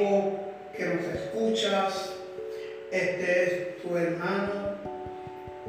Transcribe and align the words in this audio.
que 0.00 0.86
nos 0.86 1.04
escuchas, 1.14 2.14
este 2.90 3.42
es 3.44 3.82
tu 3.82 3.94
hermano 3.94 4.76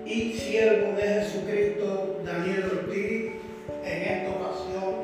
y 0.05 0.31
siervo 0.31 0.93
de 0.95 1.01
Jesucristo, 1.01 2.21
Daniel 2.25 2.63
Ortiz, 2.63 3.31
en 3.83 4.01
esta 4.01 4.29
ocasión 4.29 4.95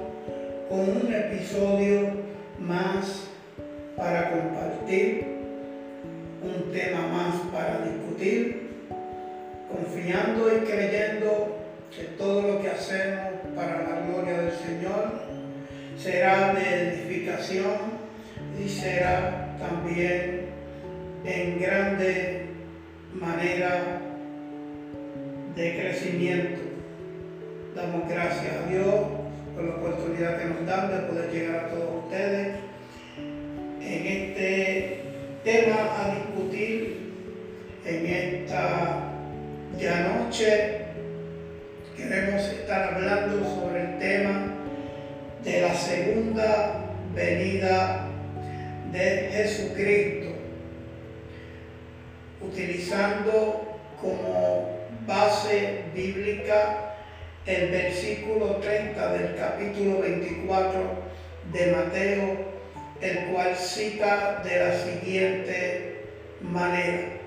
con 0.70 0.80
un 0.80 1.14
episodio 1.14 2.12
más 2.58 3.28
para 3.98 4.32
compartir, 4.32 5.26
un 6.42 6.72
tema 6.72 7.08
más 7.08 7.36
para 7.52 7.86
discutir, 7.86 8.70
confiando 9.70 10.56
y 10.56 10.60
creyendo 10.62 11.58
que 11.94 12.04
todo 12.18 12.44
lo 12.44 12.62
que 12.62 12.70
hacemos 12.70 13.34
para 13.54 13.84
la 13.84 14.08
gloria 14.08 14.42
del 14.44 14.54
Señor 14.54 15.12
será 15.98 16.54
de 16.54 16.94
edificación 16.94 17.87
será 18.80 19.58
también 19.60 20.46
en 21.26 21.60
grande 21.60 22.46
manera 23.14 24.02
de 25.56 25.80
crecimiento. 25.80 26.62
Damos 27.76 28.08
gracias 28.08 28.54
a 28.54 28.70
Dios 28.70 28.96
por 29.56 29.64
la 29.64 29.76
oportunidad 29.76 30.38
que 30.38 30.46
nos 30.46 30.66
dan 30.68 30.92
de 30.92 31.08
poder 31.08 31.32
llegar 31.32 31.66
a 31.66 31.70
todos 31.70 32.06
ustedes 32.06 32.48
en 33.82 34.08
este 34.08 35.02
tema 35.44 35.76
a 35.98 36.16
discutir 36.16 37.14
en 37.86 38.06
esta 38.06 39.00
ya 39.80 40.08
noche. 40.08 40.82
Queremos 41.96 42.44
estar 42.44 42.94
hablando 42.94 43.44
sobre 43.56 43.82
el 43.82 44.00
tema 44.00 44.54
de 45.44 45.62
la 45.62 45.74
segunda 45.74 46.76
venida 47.16 48.07
de 48.92 49.30
Jesucristo, 49.32 50.30
utilizando 52.42 53.80
como 54.02 54.78
base 55.06 55.84
bíblica 55.94 56.96
el 57.46 57.72
versículo 57.72 58.58
30 58.58 59.14
del 59.14 59.36
capítulo 59.36 60.02
24 60.02 60.82
de 61.54 61.72
Mateo, 61.72 62.38
el 63.02 63.26
cual 63.32 63.56
cita 63.56 64.42
de 64.44 64.60
la 64.60 64.78
siguiente 64.78 66.06
manera. 66.42 67.18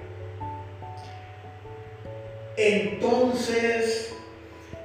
Entonces 2.56 4.12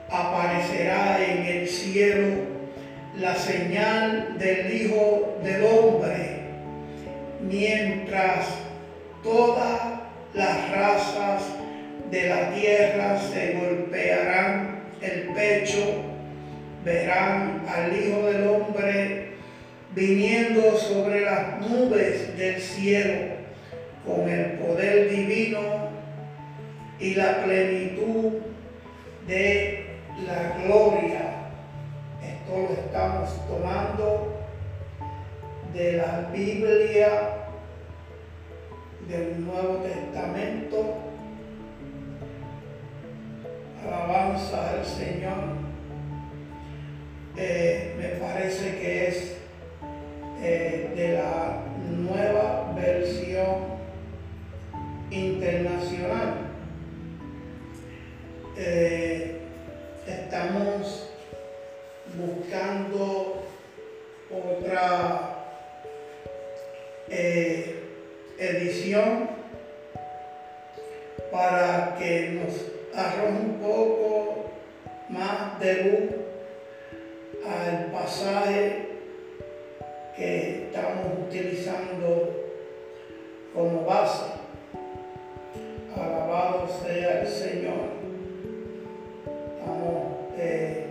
aparecerá 0.09 1.23
en 1.26 1.46
el 1.46 1.68
cielo 1.68 2.56
la 3.18 3.36
señal 3.36 4.38
del 4.38 4.73
Hijo 4.73 5.38
del 5.44 5.64
Hombre, 5.64 6.25
mientras 7.50 8.48
todas 9.24 9.82
las 10.34 10.72
razas 10.72 11.44
de 12.12 12.30
la 12.30 12.52
tierra 12.52 13.20
se 13.20 13.54
golpearán 13.54 14.84
el 15.02 15.34
pecho, 15.34 16.04
verán 16.84 17.66
al 17.68 17.96
Hijo 17.96 18.26
del 18.28 18.48
Hombre 18.48 19.30
viniendo 19.96 20.78
sobre 20.78 21.22
las 21.22 21.62
nubes 21.62 22.38
del 22.38 22.62
cielo 22.62 23.36
con 24.06 24.30
el 24.30 24.52
poder 24.59 25.09
divino 25.09 25.90
y 27.00 27.16
la 27.16 27.44
plenitud 27.44 28.34
de 29.28 29.86
la 30.25 30.64
gloria. 30.64 31.50
Esto 32.22 32.68
lo 32.69 32.74
estamos 32.74 33.48
tomando 33.48 34.36
de 35.74 35.94
la 35.94 36.30
Biblia 36.34 37.44
del 39.08 39.46
Nuevo 39.46 39.84
Testamento. 39.84 40.96
Alabanza 43.86 44.72
al 44.72 44.86
Señor. 44.86 45.56
Eh, 47.38 47.96
me 47.98 48.08
parece 48.26 48.80
que 48.80 49.08
es 49.08 49.38
eh, 50.42 50.94
de 50.96 51.18
la 51.18 51.62
nueva 51.92 52.74
versión 52.76 53.76
internacional. 55.12 56.36
Eh, 58.58 59.42
estamos 60.08 61.12
buscando 62.18 63.44
otra 64.32 65.36
edición 68.38 69.29
para 71.31 71.96
que 71.97 72.40
nos 72.41 72.53
arroje 72.97 73.40
un 73.44 73.59
poco 73.59 74.46
más 75.09 75.59
de 75.59 75.84
luz 75.84 76.09
al 77.45 77.91
pasaje 77.91 78.90
que 80.16 80.66
estamos 80.66 81.28
utilizando 81.28 82.45
como 83.53 83.85
base. 83.85 84.25
Alabado 85.95 86.68
sea 86.84 87.22
el 87.22 87.28
Señor. 87.28 87.95
Estamos 89.57 90.25
eh, 90.38 90.88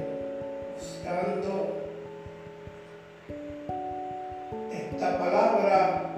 esta 4.72 5.18
palabra 5.18 6.13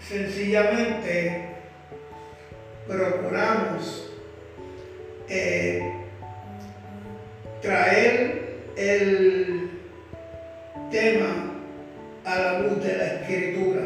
sencillamente 0.00 1.48
procuramos 2.86 4.05
eh, 5.28 5.92
traer 7.62 8.56
el 8.76 9.70
tema 10.90 11.52
a 12.24 12.38
la 12.38 12.58
luz 12.60 12.84
de 12.84 12.96
la 12.96 13.06
escritura. 13.06 13.82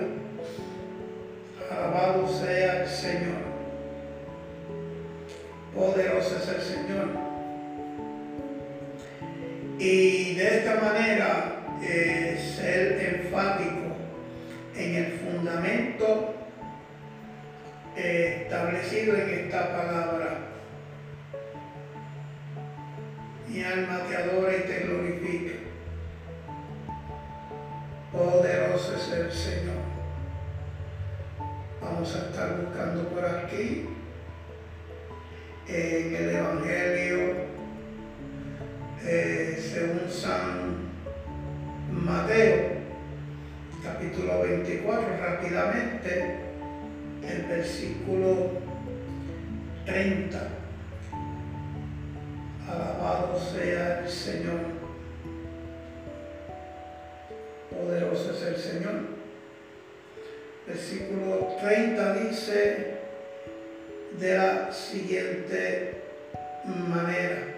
Manera. 66.65 67.55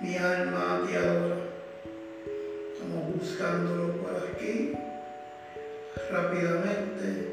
Mi 0.00 0.16
alma 0.16 0.82
te 0.86 0.96
adora. 0.96 1.36
Estamos 2.72 3.14
buscándolo 3.14 3.92
por 3.98 4.16
aquí 4.16 4.72
rápidamente. 6.10 7.28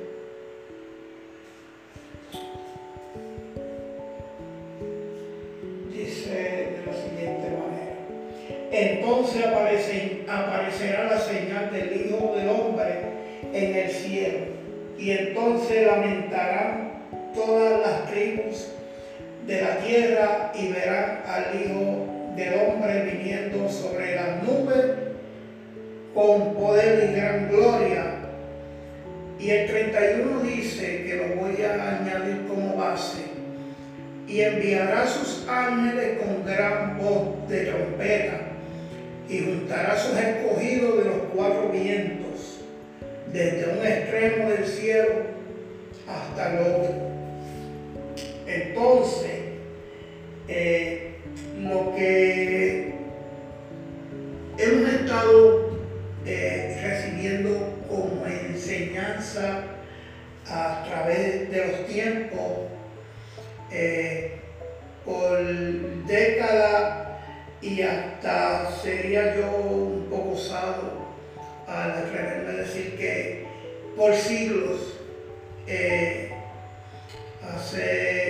Dice 5.92 6.32
de 6.32 6.84
la 6.86 6.94
siguiente 6.94 7.50
manera. 7.50 7.96
Entonces 8.72 9.46
aparecerá 10.28 11.04
la 11.06 11.20
señal 11.20 11.72
del 11.72 12.06
Hijo 12.06 12.36
del 12.36 12.50
Hombre 12.50 13.02
en 13.54 13.76
el 13.76 13.90
cielo. 13.90 14.40
Y 14.98 15.12
entonces 15.12 15.88
lamentarán 15.88 16.81
todas 17.34 17.82
las 17.82 18.12
tribus 18.12 18.68
de 19.48 19.62
la 19.62 19.78
tierra 19.80 20.52
y 20.54 20.72
verán 20.72 21.24
al 21.26 21.62
Hijo 21.62 22.08
del 22.36 22.54
Hombre 22.54 23.12
viniendo 23.12 23.70
sobre 23.70 24.16
las 24.16 24.44
nubes 24.44 24.86
con 26.14 26.54
poder 26.56 27.10
y 27.10 27.16
gran 27.16 27.50
gloria. 27.50 28.04
Y 29.40 29.50
el 29.50 29.68
31 29.68 30.42
dice 30.44 31.04
que 31.04 31.16
lo 31.16 31.42
voy 31.42 31.62
a 31.64 32.00
añadir 32.00 32.46
como 32.48 32.76
base. 32.76 33.24
Y 34.28 34.42
enviará 34.42 35.08
sus 35.08 35.48
ángeles 35.50 36.20
con 36.20 36.46
gran 36.46 36.98
voz 37.00 37.50
de 37.50 37.66
trompeta 37.66 38.52
y 39.28 39.40
juntará 39.40 39.98
sus 39.98 40.18
escogidos 40.18 40.98
de 41.00 41.06
los 41.06 41.18
cuatro 41.34 41.70
vientos, 41.70 42.60
desde 43.32 43.74
un 43.74 43.86
extremo 43.86 44.50
del 44.50 44.66
cielo 44.66 45.14
hasta 46.08 46.54
el 46.54 46.60
otro. 46.60 47.11
Entonces, 48.54 49.32
eh, 50.50 51.16
lo 51.60 51.96
que 51.96 52.94
hemos 54.58 54.94
estado 54.94 55.70
eh, 56.26 56.78
recibiendo 56.84 57.80
como 57.88 58.26
enseñanza 58.26 59.64
a 60.50 60.84
través 60.86 61.50
de 61.50 61.66
los 61.66 61.88
tiempos, 61.88 62.68
eh, 63.72 64.40
por 65.06 65.40
décadas 66.06 67.08
y 67.62 67.82
hasta 67.82 68.70
sería 68.84 69.34
yo 69.36 69.50
un 69.50 70.08
poco 70.10 70.34
osado 70.34 70.92
al 71.68 71.92
atreverme 71.92 72.50
a 72.50 72.64
decir 72.64 72.98
que 72.98 73.46
por 73.96 74.14
siglos 74.14 74.98
hace 77.56 78.21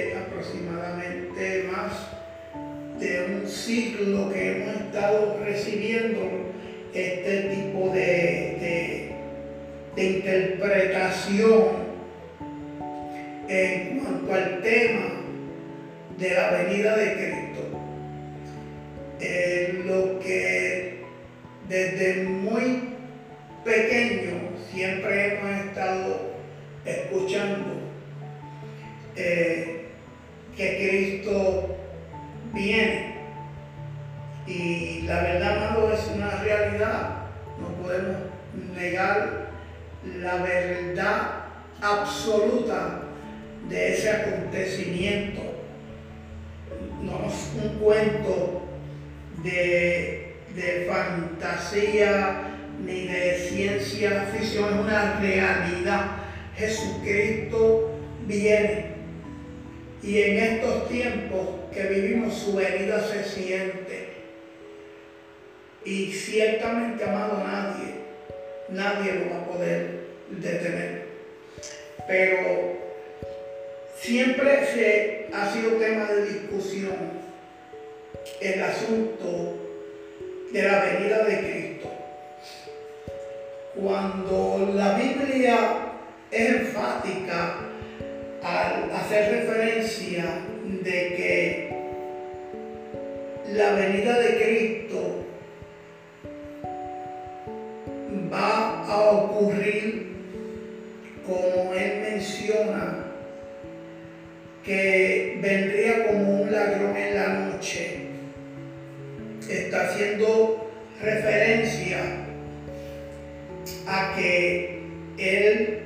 aproximadamente 0.41 1.69
más 1.71 2.07
de 2.99 3.35
un 3.35 3.47
siglo 3.47 4.31
que 4.31 4.51
hemos 4.51 4.75
estado 4.75 5.37
recibiendo 5.43 6.19
este 6.93 7.41
tipo 7.41 7.89
de, 7.93 9.11
de, 9.95 10.03
interpretación 10.03 11.91
en 13.47 13.99
cuanto 13.99 14.33
al 14.33 14.61
tema 14.61 15.11
de 16.17 16.29
la 16.31 16.51
venida 16.51 16.97
de 16.97 17.13
Cristo. 17.13 17.61
lo 19.85 20.19
que 20.19 21.01
desde 21.69 22.23
muy 22.23 22.95
pequeño 23.63 24.57
siempre 24.71 25.35
hemos 25.35 25.65
estado 25.67 26.31
escuchando 26.85 27.81
eh, 29.15 29.80
que 30.61 30.77
Cristo 30.77 31.75
viene. 32.53 33.15
Y 34.45 35.01
la 35.07 35.23
verdad, 35.23 35.57
amado, 35.57 35.91
es 35.91 36.07
una 36.13 36.29
realidad. 36.43 37.09
No 37.59 37.83
podemos 37.83 38.17
negar 38.75 39.49
la 40.19 40.35
verdad 40.35 41.31
absoluta 41.81 43.03
de 43.69 43.93
ese 43.93 44.11
acontecimiento. 44.11 45.41
No 47.01 47.27
es 47.27 47.51
un 47.63 47.79
cuento 47.79 48.61
de, 49.43 50.35
de 50.55 50.87
fantasía 50.91 52.41
ni 52.85 53.07
de 53.07 53.37
ciencia 53.37 54.27
ficción, 54.31 54.73
es 54.73 54.79
una 54.79 55.19
realidad. 55.19 56.05
Jesucristo 56.55 57.91
viene. 58.27 58.90
Y 60.03 60.21
en 60.21 60.37
estos 60.37 60.89
tiempos 60.89 61.47
que 61.71 61.83
vivimos 61.83 62.33
su 62.33 62.55
venida 62.55 63.05
se 63.07 63.23
siente. 63.23 64.09
Y 65.85 66.11
ciertamente, 66.11 67.03
amado, 67.03 67.43
nadie, 67.43 67.93
nadie 68.69 69.13
lo 69.13 69.31
va 69.31 69.41
a 69.41 69.45
poder 69.45 70.01
detener. 70.29 71.05
Pero 72.07 72.77
siempre 73.95 74.65
se 74.73 75.27
ha 75.33 75.51
sido 75.51 75.73
tema 75.73 76.05
de 76.05 76.25
discusión 76.25 77.21
el 78.39 78.63
asunto 78.63 79.57
de 80.51 80.63
la 80.63 80.83
venida 80.83 81.23
de 81.25 81.39
Cristo. 81.39 81.91
Cuando 83.75 84.71
la 84.73 84.97
Biblia 84.97 85.93
es 86.31 86.49
enfática 86.49 87.70
al 88.43 88.91
hacer 88.91 89.31
referencia 89.31 90.23
de 90.83 90.91
que 91.15 91.69
la 93.53 93.73
venida 93.73 94.19
de 94.19 94.35
Cristo 94.35 95.25
va 98.33 98.83
a 98.85 99.11
ocurrir 99.11 100.11
como 101.25 101.73
él 101.73 102.01
menciona 102.01 103.05
que 104.63 105.39
vendría 105.41 106.07
como 106.07 106.41
un 106.41 106.51
ladrón 106.51 106.95
en 106.95 107.15
la 107.15 107.27
noche. 107.27 107.97
Está 109.49 109.87
haciendo 109.87 110.71
referencia 111.01 111.99
a 113.87 114.15
que 114.15 114.81
él 115.17 115.81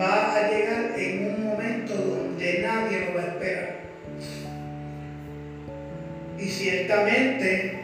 va 0.00 0.36
a 0.36 0.50
llegar 0.50 0.92
en 0.96 1.15
ciertamente 6.66 7.78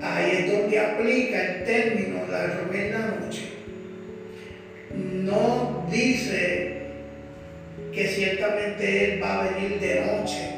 ahí 0.00 0.30
es 0.30 0.52
donde 0.52 0.78
aplica 0.78 1.42
el 1.42 1.64
término 1.64 2.20
la 2.30 2.46
la 2.46 3.06
noche. 3.20 3.42
No 4.94 5.84
dice 5.90 6.76
que 7.92 8.06
ciertamente 8.06 9.14
Él 9.14 9.22
va 9.22 9.40
a 9.40 9.48
venir 9.48 9.80
de 9.80 10.00
noche, 10.00 10.50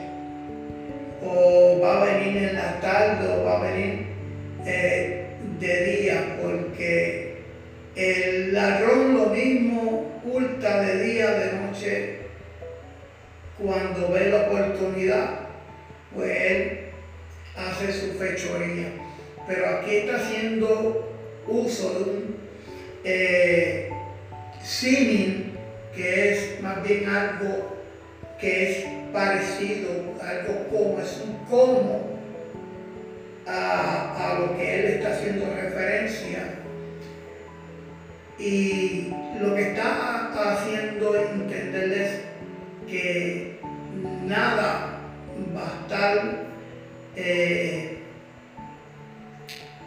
o 1.25 1.81
va 1.83 2.03
a 2.03 2.05
venir 2.05 2.37
en 2.43 2.55
la 2.57 2.81
tarde, 2.81 3.29
o 3.29 3.45
va 3.45 3.59
a 3.59 3.71
venir 3.71 4.07
eh, 4.67 5.27
de 5.59 5.85
día, 5.85 6.37
porque 6.43 7.38
el 7.97 8.53
ladrón 8.53 9.15
lo 9.15 9.27
mismo 9.27 10.21
oculta 10.23 10.83
de 10.83 11.05
día, 11.05 11.31
de 11.31 11.53
noche, 11.53 12.17
cuando 13.59 14.12
ve 14.12 14.31
la 14.31 14.43
oportunidad, 14.43 15.31
pues 16.15 16.41
él 16.41 16.77
hace 17.78 17.92
su 17.92 18.18
fechoría. 18.18 18.88
Pero 19.47 19.66
aquí 19.68 19.97
está 19.97 20.16
haciendo 20.16 21.14
uso 21.47 21.94
de 21.94 22.11
un 22.11 22.37
eh, 23.04 23.90
que 25.94 26.32
es 26.32 26.61
más 26.61 26.82
bien 26.82 27.08
algo 27.08 27.78
que 28.40 28.70
es 28.70 28.85
parecido, 29.12 30.14
algo 30.23 30.68
como, 30.70 31.00
es 31.00 31.23
un 31.25 31.37
como 31.47 32.18
a, 33.47 34.35
a 34.35 34.38
lo 34.38 34.56
que 34.56 34.80
él 34.80 34.85
está 34.87 35.14
haciendo 35.14 35.47
referencia 35.47 36.54
y 38.38 39.12
lo 39.40 39.54
que 39.56 39.68
está 39.68 40.52
haciendo 40.52 41.16
es 41.16 41.30
entenderles 41.30 42.20
que 42.87 43.58
nada 44.26 45.00
va 45.56 45.62
a 45.62 45.82
estar 45.82 46.48
eh, 47.17 47.99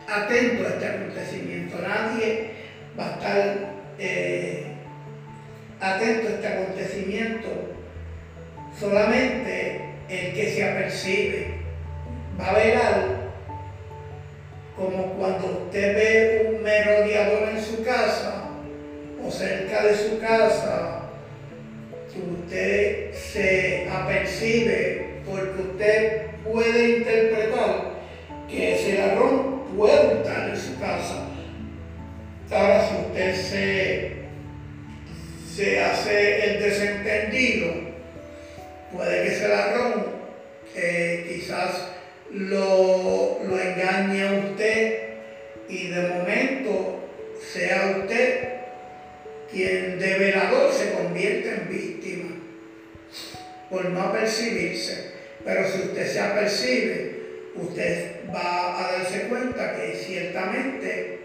atento 0.07 0.65
a 0.65 0.69
este 0.69 0.85
acontecimiento, 0.87 1.77
nadie 1.81 2.49
va 2.99 3.05
a 3.05 3.11
estar 3.11 3.57
eh, 3.99 4.65
atento 5.79 6.27
a 6.27 6.31
este 6.31 6.47
acontecimiento. 6.47 7.49
Solamente 8.79 9.81
el 10.09 10.33
que 10.33 10.49
se 10.49 10.69
apercibe 10.69 11.47
va 12.39 12.47
a 12.47 12.53
ver 12.53 12.77
algo 12.77 13.21
como 14.75 15.13
cuando 15.13 15.65
usted 15.65 15.95
ve 15.95 16.51
un 16.55 16.63
merodeador 16.63 17.49
en 17.49 17.61
su 17.61 17.83
casa 17.83 18.45
o 19.23 19.29
cerca 19.29 19.83
de 19.83 19.95
su 19.95 20.19
casa, 20.19 21.01
usted 22.21 23.13
se 23.13 23.89
apercibe 23.89 25.21
porque 25.25 25.61
usted 25.61 26.20
puede 26.43 26.97
interpretar 26.97 27.91
que 28.49 28.75
ese 28.75 28.97
ladrón 28.97 29.63
puede 29.75 30.17
estar 30.17 30.49
en 30.49 30.57
su 30.57 30.79
casa. 30.79 31.27
Ahora, 32.51 32.87
si 32.87 32.95
usted 33.07 33.35
se, 33.35 34.11
se 35.55 35.79
hace 35.79 36.45
el 36.45 36.61
desentendido, 36.61 37.73
puede 38.91 39.23
que 39.23 39.27
ese 39.29 39.47
ladrón 39.47 40.05
eh, 40.75 41.25
quizás 41.29 41.87
lo, 42.31 43.39
lo 43.43 43.59
engañe 43.59 44.27
a 44.27 44.33
usted 44.33 44.99
y 45.69 45.87
de 45.87 46.01
momento 46.01 46.99
sea 47.53 47.97
usted 48.01 48.49
quien 49.51 49.99
de 49.99 50.17
velador 50.17 50.71
se 50.71 50.93
convierte 50.93 51.53
en 51.53 51.69
víctima 51.69 52.29
por 53.69 53.85
no 53.85 54.01
apercibirse. 54.01 55.20
Pero 55.43 55.67
si 55.67 55.81
usted 55.81 56.07
se 56.07 56.19
apercibe, 56.19 57.21
usted 57.55 58.15
va 58.33 58.79
a 58.79 58.91
darse 58.93 59.27
cuenta 59.27 59.75
que 59.75 59.95
ciertamente 59.95 61.19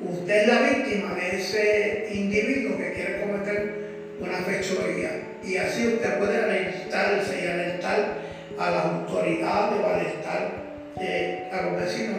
usted 0.00 0.42
es 0.42 0.48
la 0.48 0.62
víctima 0.62 1.14
de 1.14 1.36
ese 1.36 2.08
individuo 2.12 2.76
que 2.76 2.92
quiere 2.92 3.20
cometer 3.20 3.74
una 4.20 4.38
fechoría. 4.38 5.10
Y 5.44 5.56
así 5.56 5.86
usted 5.86 6.18
puede 6.18 6.36
alertarse 6.36 7.42
y 7.42 7.46
alertar 7.46 8.18
a 8.58 8.70
las 8.70 8.84
autoridades 8.84 9.80
o 9.80 9.86
alertar 9.86 10.52
eh, 11.00 11.48
a 11.52 11.62
los 11.62 11.80
vecinos. 11.80 12.18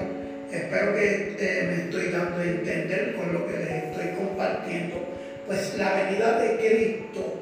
Espero 0.52 0.96
que 0.96 1.36
eh, 1.40 1.64
me 1.68 1.84
estoy 1.84 2.12
dando 2.12 2.42
a 2.42 2.44
entender 2.44 3.16
con 3.16 3.34
lo 3.34 3.48
que 3.48 3.58
les 3.58 3.84
estoy 3.84 4.08
compartiendo. 4.18 4.96
Pues 5.46 5.76
la 5.78 5.94
venida 5.94 6.40
de 6.40 6.58
Cristo 6.58 7.42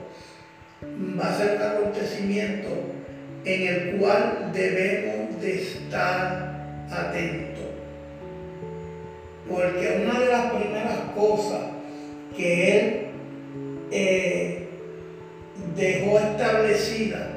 va 1.20 1.30
a 1.30 1.38
ser 1.38 1.58
un 1.58 1.62
acontecimiento 1.62 2.99
en 3.50 3.68
el 3.68 3.98
cual 3.98 4.52
debemos 4.54 5.42
de 5.42 5.56
estar 5.56 6.86
atentos. 6.92 7.66
Porque 9.50 10.04
una 10.04 10.20
de 10.20 10.28
las 10.28 10.52
primeras 10.52 11.00
cosas 11.16 11.62
que 12.38 12.78
Él 12.78 13.06
eh, 13.92 14.68
dejó 15.76 16.20
establecida 16.20 17.28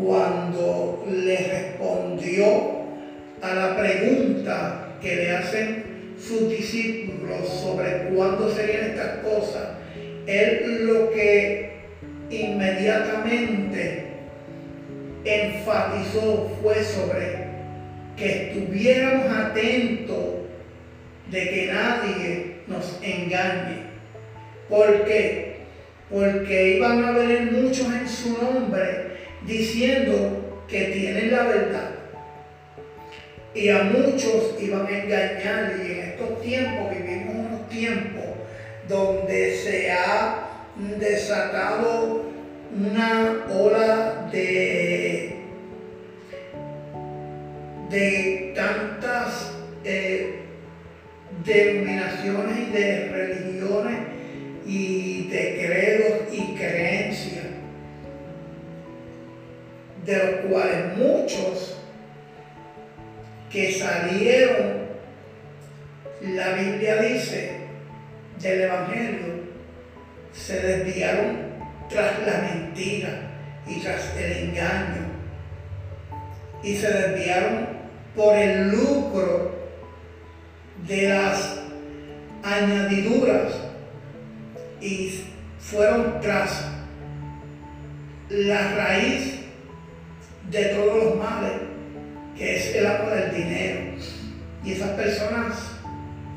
cuando 0.00 1.04
le 1.10 1.36
respondió 1.36 2.46
a 3.42 3.54
la 3.54 3.76
pregunta 3.76 4.96
que 5.02 5.16
le 5.16 5.32
hacen 5.32 6.14
sus 6.20 6.48
discípulos 6.48 7.48
sobre 7.48 8.10
cuándo 8.14 8.48
serían 8.54 8.90
estas 8.90 9.18
cosas, 9.24 9.70
él 10.26 10.86
lo 10.86 11.10
que 11.10 11.70
inmediatamente 12.30 14.09
enfatizó 15.24 16.50
fue 16.62 16.82
sobre 16.82 17.50
que 18.16 18.52
estuviéramos 18.52 19.26
atentos 19.36 20.18
de 21.30 21.48
que 21.48 21.72
nadie 21.72 22.56
nos 22.66 22.98
engañe. 23.02 23.90
¿Por 24.68 25.04
qué? 25.04 25.60
Porque 26.10 26.76
iban 26.76 27.04
a 27.04 27.12
venir 27.12 27.52
muchos 27.52 27.86
en 27.86 28.08
su 28.08 28.42
nombre 28.42 29.16
diciendo 29.46 30.62
que 30.68 30.84
tienen 30.86 31.30
la 31.30 31.44
verdad. 31.44 31.90
Y 33.54 33.68
a 33.68 33.84
muchos 33.84 34.54
iban 34.60 34.86
a 34.86 34.90
engañar. 34.90 35.74
Y 35.84 35.92
en 35.92 35.98
estos 36.00 36.40
tiempos 36.42 36.90
vivimos 36.90 37.34
unos 37.34 37.68
tiempos 37.68 38.24
donde 38.88 39.56
se 39.56 39.90
ha 39.90 40.46
desatado 40.98 42.29
una 42.72 43.46
ola 43.50 44.28
de, 44.30 45.36
de 47.90 48.52
tantas 48.54 49.52
eh, 49.84 50.40
denominaciones 51.44 52.58
y 52.58 52.72
de 52.72 53.08
religiones 53.08 53.98
y 54.66 55.28
de 55.28 55.66
credos 55.66 56.32
y 56.32 56.54
creencias, 56.54 57.46
de 60.06 60.16
los 60.16 60.46
cuales 60.46 60.96
muchos 60.96 61.76
que 63.50 63.72
salieron, 63.72 64.80
la 66.22 66.52
Biblia 66.52 67.02
dice, 67.02 67.50
del 68.40 68.60
Evangelio, 68.60 69.40
se 70.32 70.60
desviaron 70.60 71.49
tras 71.90 72.26
la 72.26 72.48
mentira 72.54 73.30
y 73.66 73.80
tras 73.80 74.16
el 74.16 74.48
engaño. 74.48 75.10
Y 76.62 76.76
se 76.76 76.92
desviaron 76.92 77.68
por 78.14 78.36
el 78.36 78.70
lucro 78.70 79.54
de 80.86 81.08
las 81.08 81.60
añadiduras 82.42 83.52
y 84.80 85.24
fueron 85.58 86.20
tras 86.20 86.66
la 88.28 88.74
raíz 88.74 89.40
de 90.50 90.64
todos 90.66 91.04
los 91.04 91.16
males, 91.16 91.52
que 92.36 92.56
es 92.56 92.74
el 92.74 92.86
amor 92.86 93.10
del 93.10 93.34
dinero. 93.34 93.80
Y 94.64 94.72
esas 94.72 94.90
personas 94.90 95.56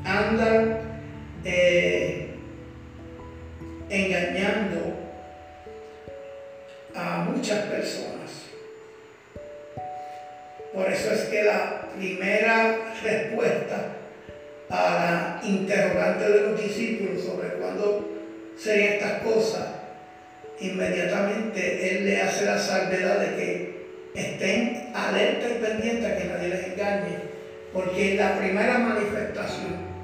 andan 0.04 0.78
eh, 1.44 2.34
engañando 3.88 4.93
a 7.04 7.18
muchas 7.18 7.66
personas. 7.66 8.14
Por 10.72 10.90
eso 10.90 11.12
es 11.12 11.20
que 11.24 11.42
la 11.44 11.82
primera 11.96 12.78
respuesta 13.02 13.76
a 14.70 15.40
la 15.42 15.48
interrogante 15.48 16.28
de 16.28 16.40
los 16.40 16.60
discípulos 16.60 17.22
sobre 17.22 17.48
cuándo 17.50 18.10
serían 18.58 18.94
estas 18.94 19.22
cosas, 19.22 19.66
inmediatamente 20.60 21.90
Él 21.90 22.06
le 22.06 22.22
hace 22.22 22.46
la 22.46 22.58
salvedad 22.58 23.20
de 23.20 23.36
que 23.36 23.86
estén 24.14 24.90
alerta 24.94 25.48
y 25.48 25.64
pendientes 25.64 26.10
a 26.10 26.16
que 26.16 26.24
nadie 26.24 26.48
les 26.48 26.66
engañe, 26.68 27.18
porque 27.72 28.14
la 28.14 28.38
primera 28.38 28.78
manifestación 28.78 29.94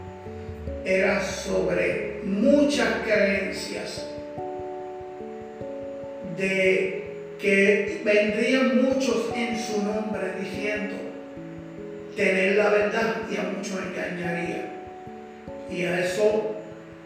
era 0.84 1.20
sobre 1.22 2.20
muchas 2.24 2.88
creencias 3.04 4.06
de 6.40 7.04
que 7.38 8.00
vendrían 8.04 8.82
muchos 8.82 9.30
en 9.36 9.58
su 9.58 9.82
nombre 9.82 10.32
diciendo 10.40 10.94
tener 12.16 12.56
la 12.56 12.70
verdad 12.70 13.16
y 13.30 13.36
a 13.36 13.42
muchos 13.42 13.78
engañaría. 13.78 14.72
Y 15.70 15.84
a 15.84 16.00
eso 16.00 16.56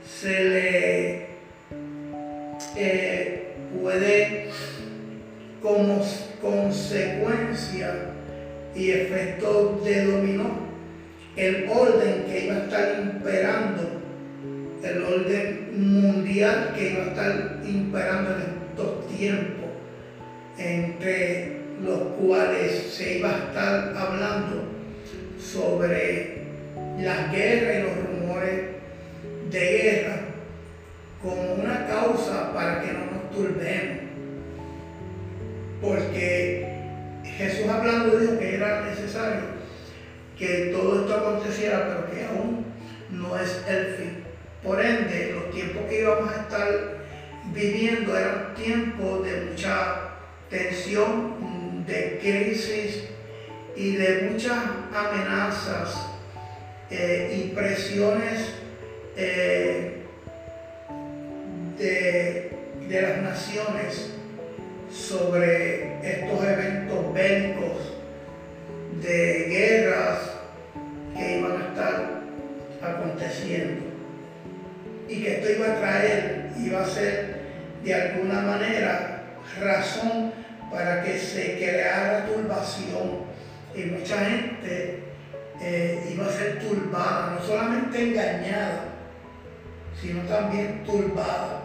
se 0.07 0.45
le 0.45 1.27
eh, 2.77 3.55
puede 3.81 4.49
como 5.61 6.05
consecuencia 6.41 7.95
y 8.75 8.91
efecto 8.91 9.81
de 9.85 10.05
dominó 10.05 10.65
el 11.37 11.69
orden 11.69 12.25
que 12.27 12.45
iba 12.45 12.55
a 12.55 12.65
estar 12.65 13.01
imperando, 13.01 14.01
el 14.83 15.03
orden 15.03 15.71
mundial 15.73 16.73
que 16.77 16.91
iba 16.93 17.05
a 17.05 17.09
estar 17.09 17.61
imperando 17.65 18.31
en 18.31 18.43
estos 18.43 18.54
tiempos, 19.17 19.71
entre 20.59 21.61
los 21.83 21.99
cuales 22.21 22.73
se 22.93 23.19
iba 23.19 23.31
a 23.31 23.39
estar 23.39 23.97
hablando 23.97 24.63
sobre 25.39 26.45
la 26.99 27.29
guerra 27.33 27.75
y 27.75 27.83
los 27.83 27.97
rumores 27.97 28.61
de 29.51 29.61
guerra 29.61 30.17
como 31.23 31.55
una 31.55 31.87
causa 31.87 32.53
para 32.53 32.83
que 32.83 32.93
no 32.93 33.07
nos 33.07 33.31
turbemos. 33.31 34.05
Porque 35.81 36.75
Jesús 37.25 37.69
hablando 37.69 38.19
dijo 38.19 38.39
que 38.39 38.57
era 38.57 38.83
necesario 38.83 39.55
que 40.39 40.73
todo 40.75 41.01
esto 41.01 41.15
aconteciera, 41.15 41.87
pero 41.87 42.11
que 42.11 42.25
aún 42.27 42.65
no 43.11 43.39
es 43.39 43.63
el 43.69 43.87
fin. 43.95 44.25
Por 44.63 44.81
ende, 44.81 45.35
los 45.35 45.55
tiempos 45.55 45.85
que 45.89 46.01
íbamos 46.01 46.31
a 46.31 46.41
estar 46.43 46.69
viviendo 47.53 48.17
eran 48.17 48.55
tiempos 48.55 49.25
de 49.25 49.51
mucha 49.51 50.11
tensión, 50.49 51.85
de 51.87 52.19
crisis 52.21 53.05
y 53.77 53.97
de 53.97 54.29
muchas 54.31 54.59
amenazas 54.95 56.11
eh, 56.91 57.45
y 57.45 57.55
presiones 57.55 58.55
eh, 59.17 60.03
de, 61.79 62.51
de 62.89 63.03
las 63.03 63.19
naciones 63.23 64.11
sobre 64.91 65.99
estos 66.03 66.45
eventos 66.45 67.13
bélicos 67.13 67.95
de 69.03 69.47
guerras 69.49 70.31
que 71.17 71.39
iban 71.39 71.63
a 71.63 71.69
estar 71.69 72.21
aconteciendo 72.83 73.85
y 75.09 75.23
que 75.23 75.35
esto 75.35 75.53
iba 75.53 75.73
a 75.73 75.81
traer, 75.81 76.44
iba 76.59 76.83
a 76.83 76.87
ser 76.87 77.45
de 77.83 77.95
alguna 77.95 78.41
manera 78.41 79.23
razón 79.61 80.33
para 80.71 81.03
que 81.03 81.19
se 81.19 81.57
creara 81.57 82.27
turbación. 82.27 83.25
Y 83.75 83.85
mucha 83.85 84.19
gente 84.25 85.01
eh, 85.61 86.11
iba 86.13 86.27
a 86.27 86.31
ser 86.31 86.59
turbada, 86.61 87.37
no 87.39 87.47
solamente 87.47 88.11
engañada, 88.11 88.85
sino 90.01 90.23
también 90.23 90.83
turbada, 90.85 91.61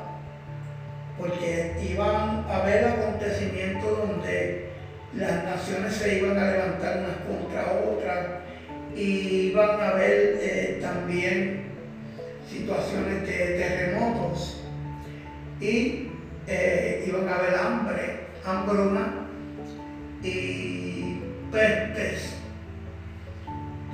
porque 1.18 1.76
iban 1.92 2.46
a 2.48 2.58
haber 2.58 2.86
acontecimientos 2.86 3.98
donde 3.98 4.70
las 5.16 5.44
naciones 5.44 5.94
se 5.94 6.20
iban 6.20 6.38
a 6.38 6.52
levantar 6.52 7.00
unas 7.00 7.18
contra 7.28 7.72
otras 7.72 8.28
y 8.96 9.50
iban 9.52 9.82
a 9.82 9.90
haber 9.90 10.38
eh, 10.42 10.80
también 10.82 11.70
situaciones 12.50 13.28
de 13.28 13.36
terremotos 13.58 14.59
y 15.60 16.08
eh, 16.48 17.06
iban 17.08 17.28
a 17.28 17.36
haber 17.36 17.56
hambre, 17.56 18.20
hambruna 18.46 19.28
y 20.24 21.20
pestes 21.52 22.34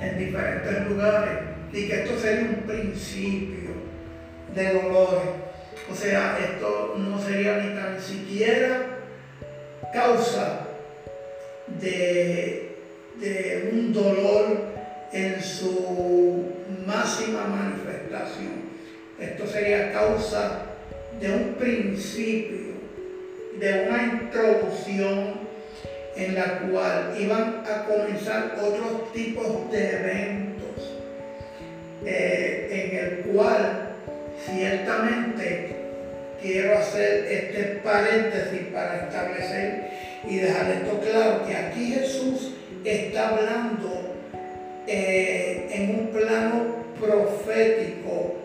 en 0.00 0.18
diferentes 0.18 0.88
lugares 0.88 1.38
y 1.72 1.88
que 1.88 2.02
esto 2.02 2.18
sería 2.18 2.50
un 2.50 2.62
principio 2.62 3.70
de 4.54 4.74
dolores. 4.74 5.28
O 5.90 5.94
sea, 5.94 6.38
esto 6.38 6.94
no 6.98 7.20
sería 7.20 7.58
ni 7.58 7.74
tan 7.74 8.00
siquiera 8.00 8.86
causa 9.92 10.66
de, 11.80 12.76
de 13.20 13.70
un 13.72 13.92
dolor 13.92 14.76
en 15.12 15.42
su 15.42 16.52
máxima 16.86 17.44
manifestación. 17.44 18.66
Esto 19.18 19.46
sería 19.46 19.92
causa 19.92 20.62
de 21.20 21.32
un 21.32 21.54
principio, 21.54 22.74
de 23.58 23.88
una 23.88 24.02
introducción 24.02 25.46
en 26.16 26.34
la 26.34 26.60
cual 26.60 27.14
iban 27.18 27.62
a 27.66 27.84
comenzar 27.84 28.56
otros 28.60 29.12
tipos 29.12 29.70
de 29.70 29.90
eventos, 29.90 30.94
eh, 32.04 32.68
en 32.70 32.98
el 32.98 33.34
cual 33.34 33.90
ciertamente 34.44 35.76
quiero 36.40 36.78
hacer 36.78 37.26
este 37.30 37.62
paréntesis 37.82 38.68
para 38.72 39.06
establecer 39.06 39.90
y 40.28 40.36
dejar 40.36 40.70
esto 40.70 41.00
claro, 41.00 41.46
que 41.46 41.54
aquí 41.54 41.92
Jesús 41.92 42.52
está 42.84 43.28
hablando 43.28 44.14
eh, 44.86 45.68
en 45.72 45.90
un 45.98 46.06
plano 46.08 46.84
profético 47.00 48.36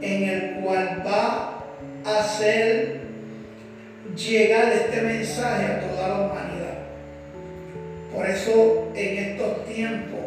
en 0.00 0.28
el 0.28 0.54
cual 0.60 1.02
va 1.06 1.53
hacer 2.04 3.00
llegar 4.16 4.72
este 4.72 5.00
mensaje 5.02 5.64
a 5.64 5.80
toda 5.80 6.08
la 6.08 6.14
humanidad. 6.20 6.78
Por 8.12 8.26
eso 8.26 8.92
en 8.94 9.18
estos 9.18 9.66
tiempos 9.66 10.20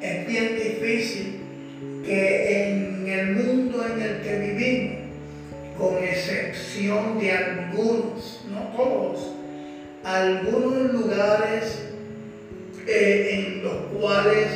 es 0.00 0.26
bien 0.26 0.56
difícil 0.56 1.40
que 2.04 2.70
en 2.70 3.06
el 3.06 3.36
mundo 3.36 3.84
en 3.84 4.00
el 4.00 4.22
que 4.22 4.38
vivimos, 4.38 4.98
con 5.76 6.02
excepción 6.02 7.18
de 7.20 7.30
algunos, 7.32 8.44
no 8.50 8.60
todos, 8.76 9.34
algunos 10.04 10.92
lugares 10.92 11.82
eh, 12.86 13.28
en 13.32 13.62
los 13.62 13.76
cuales 13.98 14.46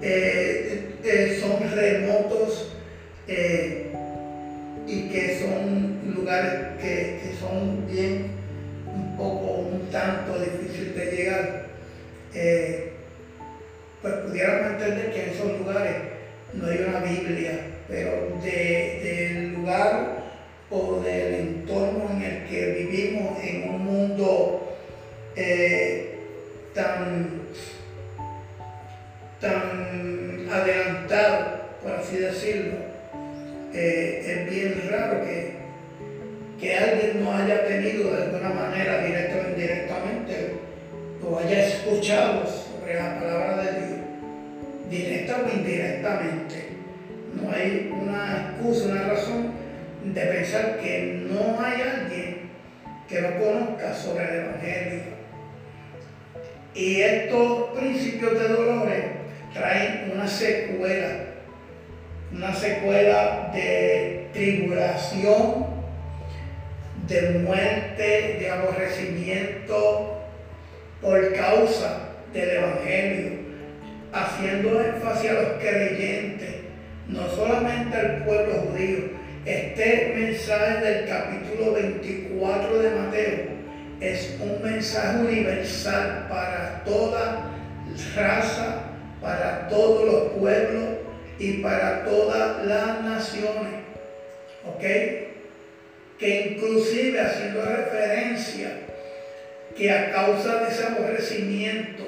eh, 0.00 0.94
eh, 1.02 1.40
son 1.40 1.70
remotos 1.74 2.70
y 4.86 5.08
que 5.08 5.38
son 5.40 5.93
lugares 6.06 6.80
que, 6.80 7.20
que 7.22 7.36
son 7.40 7.86
bien 7.86 8.32
un 8.86 9.16
poco, 9.16 9.68
un 9.72 9.88
tanto 9.90 10.38
difícil 10.38 10.94
de 10.94 11.06
llegar 11.06 11.64
eh, 12.34 12.90
pues 14.02 14.14
pudiéramos 14.16 14.72
entender 14.72 15.12
que 15.12 15.22
en 15.22 15.30
esos 15.30 15.58
lugares 15.58 15.94
no 16.52 16.66
hay 16.66 16.78
una 16.78 16.98
Biblia, 16.98 17.60
pero 17.88 18.38
del 18.42 19.54
lugar 19.54 20.24
o 20.70 21.00
del 21.00 21.34
entorno 21.34 22.10
en 22.10 22.22
el 22.22 22.44
que 22.48 22.66
vivimos 22.72 23.38
en 23.42 23.70
un 23.70 23.84
mundo 23.84 24.76
eh, 25.36 26.18
tan, 26.74 27.40
tan 29.40 30.48
adelantado, 30.50 31.60
por 31.82 31.92
así 31.92 32.18
decirlo, 32.18 32.74
eh, 33.72 34.22
es 34.26 34.50
bien 34.50 34.88
raro 34.90 35.24
que, 35.24 35.43
que 36.64 36.74
alguien 36.74 37.22
no 37.22 37.36
haya 37.36 37.66
tenido 37.66 38.10
de 38.10 38.22
alguna 38.22 38.48
manera, 38.48 39.04
directa 39.04 39.36
o 39.36 39.50
indirectamente, 39.50 40.54
o 41.22 41.38
haya 41.38 41.66
escuchado 41.66 42.46
sobre 42.46 42.94
la 42.94 43.20
palabra 43.20 43.64
de 43.64 43.86
Dios, 43.86 44.00
directa 44.88 45.42
o 45.44 45.58
indirectamente. 45.58 46.68
No 47.34 47.50
hay 47.50 47.92
una 47.92 48.48
excusa, 48.48 48.92
una 48.92 49.08
razón 49.08 49.52
de 50.04 50.20
pensar 50.22 50.78
que 50.78 51.26
no 51.30 51.62
hay 51.62 51.82
alguien 51.82 52.50
que 53.10 53.20
no 53.20 53.28
conozca 53.38 53.94
sobre 53.94 54.24
el 54.24 54.44
Evangelio. 54.44 55.02
Y 56.74 57.00
estos 57.02 57.78
principios 57.78 58.40
de 58.40 58.48
dolores 58.48 59.04
traen 59.52 60.12
una 60.14 60.26
secuela, 60.26 61.08
una 62.32 62.54
secuela 62.54 63.50
de 63.52 64.28
tribulación, 64.32 65.63
de 67.06 67.38
muerte, 67.40 68.36
de 68.38 68.50
aborrecimiento, 68.50 70.22
por 71.00 71.34
causa 71.34 72.08
del 72.32 72.50
Evangelio, 72.50 73.32
haciendo 74.12 74.80
énfasis 74.80 75.30
a 75.30 75.34
los 75.34 75.52
creyentes, 75.60 76.54
no 77.08 77.28
solamente 77.28 77.96
al 77.96 78.24
pueblo 78.24 78.54
judío. 78.54 78.98
Este 79.44 80.14
mensaje 80.16 80.80
del 80.80 81.06
capítulo 81.06 81.74
24 81.74 82.78
de 82.78 82.90
Mateo 82.90 83.40
es 84.00 84.38
un 84.40 84.62
mensaje 84.62 85.18
universal 85.18 86.26
para 86.30 86.82
toda 86.84 87.50
raza, 88.16 88.80
para 89.20 89.68
todos 89.68 90.04
los 90.06 90.32
pueblos 90.32 90.84
y 91.38 91.58
para 91.58 92.04
todas 92.04 92.64
las 92.64 93.02
naciones. 93.02 93.84
¿Ok? 94.66 95.23
Que 96.18 96.52
inclusive 96.52 97.20
haciendo 97.20 97.64
referencia 97.64 98.70
que 99.76 99.90
a 99.90 100.12
causa 100.12 100.60
de 100.60 100.68
ese 100.70 100.84
aborrecimiento 100.84 102.04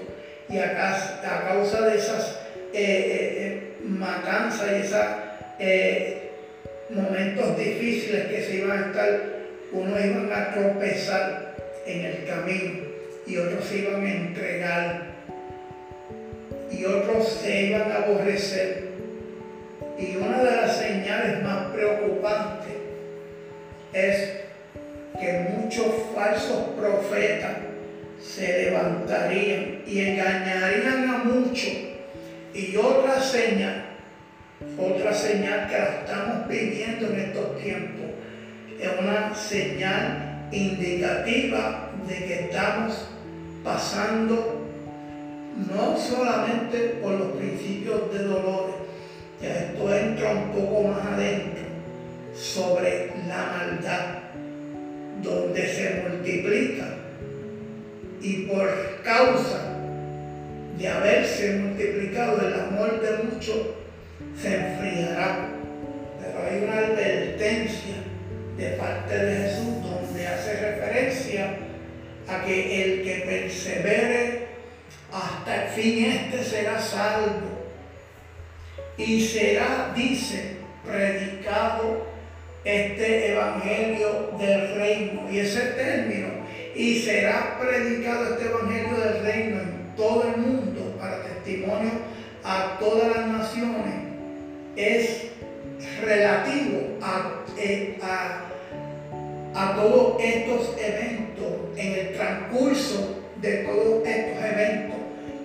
y 0.48 0.58
a, 0.58 1.44
causa 1.48 1.88
de 1.88 1.98
esas 1.98 2.38
eh, 2.72 2.74
eh, 2.74 3.32
eh, 3.38 3.72
matanzas 3.82 4.70
y 4.70 4.86
esos 4.86 5.06
momentos 6.90 7.58
difíciles 7.58 8.26
que 8.26 8.42
se 8.42 8.56
iban 8.56 8.70
a 8.70 8.86
estar, 8.86 9.20
unos 9.72 10.04
iban 10.04 10.30
a 10.32 10.54
tropezar 10.54 11.56
en 11.84 12.04
el 12.04 12.24
camino 12.26 12.86
y 13.26 13.36
otros 13.38 13.64
se 13.64 13.78
iban 13.78 14.06
a 14.06 14.12
entregar 14.12 15.06
y 16.70 16.84
otros 16.84 17.28
se 17.28 17.62
iban 17.62 17.90
a 17.90 17.96
aborrecer. 17.96 18.86
Y 19.98 20.16
una 20.16 20.42
de 20.42 20.56
las 20.56 20.76
señales 20.76 21.42
más 21.42 21.72
preocupantes 21.72 22.65
es 23.96 24.32
que 25.18 25.48
muchos 25.56 25.86
falsos 26.14 26.68
profetas 26.78 27.56
se 28.22 28.64
levantarían 28.64 29.82
y 29.86 30.00
engañarían 30.00 31.08
a 31.08 31.24
muchos. 31.24 31.72
Y 32.52 32.76
otra 32.76 33.20
señal, 33.20 33.84
otra 34.78 35.12
señal 35.14 35.68
que 35.68 35.78
la 35.78 36.00
estamos 36.00 36.48
viviendo 36.48 37.06
en 37.06 37.20
estos 37.20 37.58
tiempos, 37.58 38.06
es 38.78 38.90
una 39.00 39.34
señal 39.34 40.48
indicativa 40.52 41.90
de 42.06 42.14
que 42.14 42.34
estamos 42.44 43.08
pasando 43.64 44.66
no 45.70 45.96
solamente 45.96 46.98
por 47.02 47.12
los 47.12 47.36
principios 47.36 48.12
de 48.12 48.24
dolores, 48.24 48.74
que 49.40 49.48
esto 49.48 49.94
entra 49.94 50.32
un 50.32 50.50
poco 50.52 50.88
más 50.88 51.06
adentro, 51.06 51.64
sobre 52.34 53.15
la 53.28 53.44
maldad 53.46 54.06
donde 55.22 55.66
se 55.66 56.02
multiplica 56.08 56.96
y 58.20 58.46
por 58.46 59.02
causa 59.02 59.76
de 60.78 60.88
haberse 60.88 61.58
multiplicado 61.58 62.46
el 62.46 62.54
amor 62.54 63.00
de 63.00 63.24
muchos, 63.24 63.58
se 64.40 64.54
enfriará. 64.54 65.48
Pero 66.20 66.42
hay 66.42 66.64
una 66.64 66.78
advertencia 66.78 67.94
de 68.56 68.68
parte 68.70 69.16
de 69.16 69.48
Jesús, 69.48 69.82
donde 69.82 70.26
hace 70.26 70.52
referencia 70.60 71.56
a 72.28 72.44
que 72.44 72.82
el 72.82 73.02
que 73.02 73.24
persevere 73.26 74.46
hasta 75.12 75.64
el 75.64 75.68
fin, 75.70 76.04
este 76.04 76.44
será 76.44 76.80
salvo. 76.80 77.56
Y 78.98 79.20
será, 79.20 79.92
dice, 79.94 80.56
predicado 80.84 82.15
este 82.66 83.32
evangelio 83.32 84.32
del 84.38 84.74
reino. 84.74 85.30
Y 85.30 85.38
ese 85.38 85.60
término, 85.60 86.28
y 86.74 86.96
será 86.96 87.58
predicado 87.60 88.34
este 88.34 88.46
evangelio 88.46 88.98
del 88.98 89.22
reino 89.22 89.60
en 89.60 89.94
todo 89.96 90.24
el 90.24 90.40
mundo 90.40 90.96
para 90.98 91.22
testimonio 91.22 91.92
a 92.42 92.76
todas 92.78 93.16
las 93.16 93.28
naciones, 93.28 93.94
es 94.74 95.28
relativo 96.02 96.98
a, 97.00 97.44
eh, 97.56 97.98
a, 98.02 98.42
a 99.54 99.76
todos 99.76 100.22
estos 100.22 100.76
eventos, 100.78 101.76
en 101.76 101.92
el 101.92 102.12
transcurso 102.14 103.22
de 103.40 103.58
todos 103.58 104.06
estos 104.06 104.44
eventos 104.44 104.96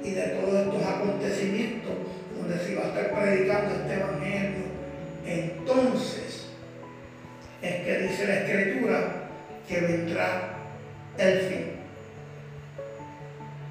y 0.03 0.11
de 0.11 0.21
todos 0.21 0.65
estos 0.65 0.83
acontecimientos 0.83 1.91
donde 2.35 2.57
se 2.57 2.75
va 2.75 2.83
a 2.83 2.87
estar 2.87 3.11
predicando 3.13 3.75
este 3.75 3.93
evangelio. 3.93 4.71
Entonces, 5.25 6.30
es 7.61 7.75
que 7.83 7.97
dice 7.99 8.27
la 8.27 8.35
escritura 8.35 9.13
que 9.67 9.79
vendrá 9.81 10.53
el 11.17 11.39
fin. 11.41 11.65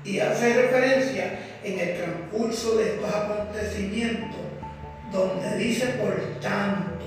Y 0.04 0.20
hace 0.20 0.54
referencia 0.54 1.38
en 1.62 1.78
el 1.78 1.96
transcurso 1.96 2.76
de 2.76 2.94
estos 2.94 3.14
acontecimientos, 3.14 4.40
donde 5.12 5.56
dice, 5.56 5.86
por 6.00 6.14
tanto, 6.40 7.04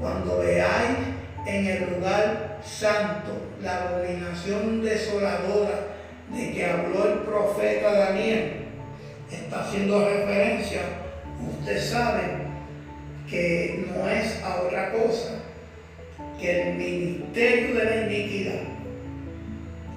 cuando 0.00 0.38
veáis 0.38 0.98
en 1.46 1.66
el 1.66 1.90
lugar 1.90 2.60
santo 2.64 3.32
la 3.62 3.88
abominación 3.88 4.82
desoladora 4.82 5.88
de 6.32 6.52
que 6.52 6.64
habló 6.64 7.12
el 7.12 7.18
profeta 7.20 7.92
Daniel, 7.92 8.64
está 9.30 9.64
haciendo 9.64 10.08
referencia, 10.08 10.80
usted 11.58 11.82
sabe 11.82 12.22
que 13.28 13.86
no 13.88 14.08
es 14.08 14.42
a 14.42 14.62
otra 14.62 14.92
cosa 14.92 15.33
el 16.46 16.74
ministerio 16.74 17.74
de 17.74 17.84
la 17.84 18.06
iniquidad, 18.06 18.60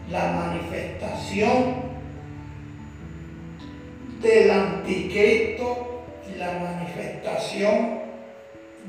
la 0.09 0.31
manifestación 0.31 1.75
del 4.21 4.51
anticristo, 4.51 6.05
la 6.37 6.53
manifestación 6.59 7.99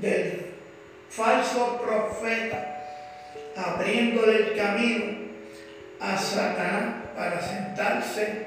del 0.01 0.47
falso 1.09 1.81
profeta, 1.83 2.85
abriéndole 3.57 4.37
el 4.37 4.57
camino 4.57 5.05
a 6.01 6.17
Satanás 6.17 6.95
para 7.17 7.41
sentarse 7.41 8.47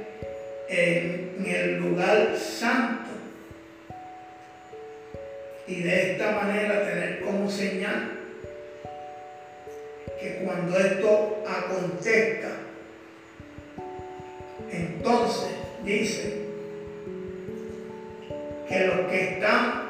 en 0.69 1.43
el 1.45 1.78
lugar 1.80 2.38
santo 2.38 3.12
y 5.67 5.82
de 5.84 6.13
esta 6.13 6.32
manera 6.32 6.86
tener 6.86 7.21
como 7.21 7.50
señal 7.50 8.20
que 10.21 10.43
cuando 10.45 10.77
esto 10.77 11.43
acontezca, 11.47 12.49
entonces 14.71 15.49
dice 15.84 16.45
que 18.69 18.86
los 18.86 19.10
que 19.10 19.34
están 19.34 19.89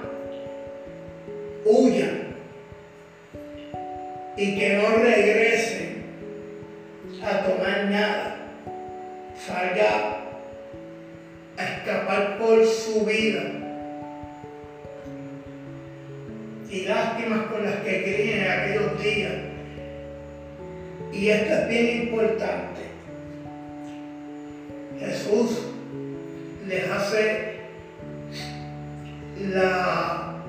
huyan 1.66 2.36
y 4.38 4.58
que 4.58 4.78
no 4.78 4.90
regresen 5.04 6.04
a 7.22 7.44
tomar 7.44 7.86
nada, 7.86 8.38
salga 9.38 10.18
a 11.58 11.64
escapar 11.64 12.40
por 12.40 12.66
su 12.66 13.06
vida. 13.06 13.44
Y 16.70 16.86
lástimas 16.86 17.48
con 17.48 17.66
las 17.66 17.76
que 17.82 18.02
críen 18.02 18.44
en 18.44 18.50
aquellos 18.50 19.04
días. 19.04 19.51
Y 21.12 21.30
esto 21.30 21.54
es 21.54 21.68
bien 21.68 22.04
importante. 22.04 22.82
Jesús 25.00 25.64
les 26.68 26.90
hace 26.90 27.56
la 29.50 30.44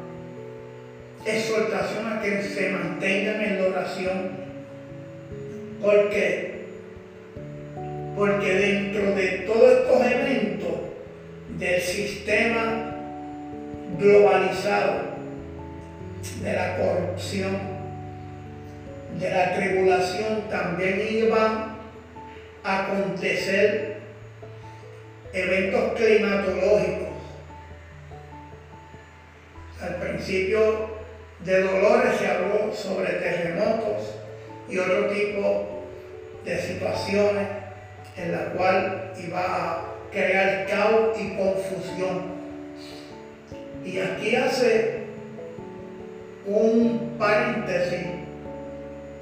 exhortación 1.24 2.06
a 2.06 2.20
que 2.20 2.42
se 2.42 2.70
mantengan 2.70 3.40
en 3.40 3.62
la 3.62 3.68
oración. 3.68 4.30
¿Por 5.80 6.10
qué? 6.10 6.64
Porque 8.16 8.54
dentro 8.54 9.14
de 9.14 9.28
todos 9.46 9.72
estos 9.72 10.06
eventos 10.06 10.72
del 11.58 11.80
sistema 11.80 12.94
globalizado, 13.98 15.12
de 16.42 16.52
la 16.52 16.76
corrupción, 16.76 17.71
de 19.18 19.30
la 19.30 19.54
tribulación, 19.54 20.48
también 20.50 21.06
iban 21.10 21.76
a 22.64 22.84
acontecer 22.84 23.96
eventos 25.32 25.92
climatológicos. 25.94 27.08
Al 29.80 29.96
principio 29.96 31.02
de 31.40 31.62
Dolores 31.62 32.16
se 32.18 32.28
habló 32.28 32.72
sobre 32.72 33.14
terremotos 33.14 34.14
y 34.68 34.78
otro 34.78 35.06
tipo 35.08 35.82
de 36.44 36.58
situaciones 36.58 37.48
en 38.16 38.32
la 38.32 38.44
cual 38.52 39.12
iba 39.22 39.40
a 39.40 39.84
crear 40.12 40.66
caos 40.66 41.18
y 41.18 41.36
confusión. 41.36 42.32
Y 43.84 43.98
aquí 43.98 44.36
hace 44.36 45.02
un 46.46 47.16
paréntesis 47.18 48.06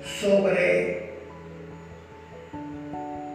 sobre 0.04 1.10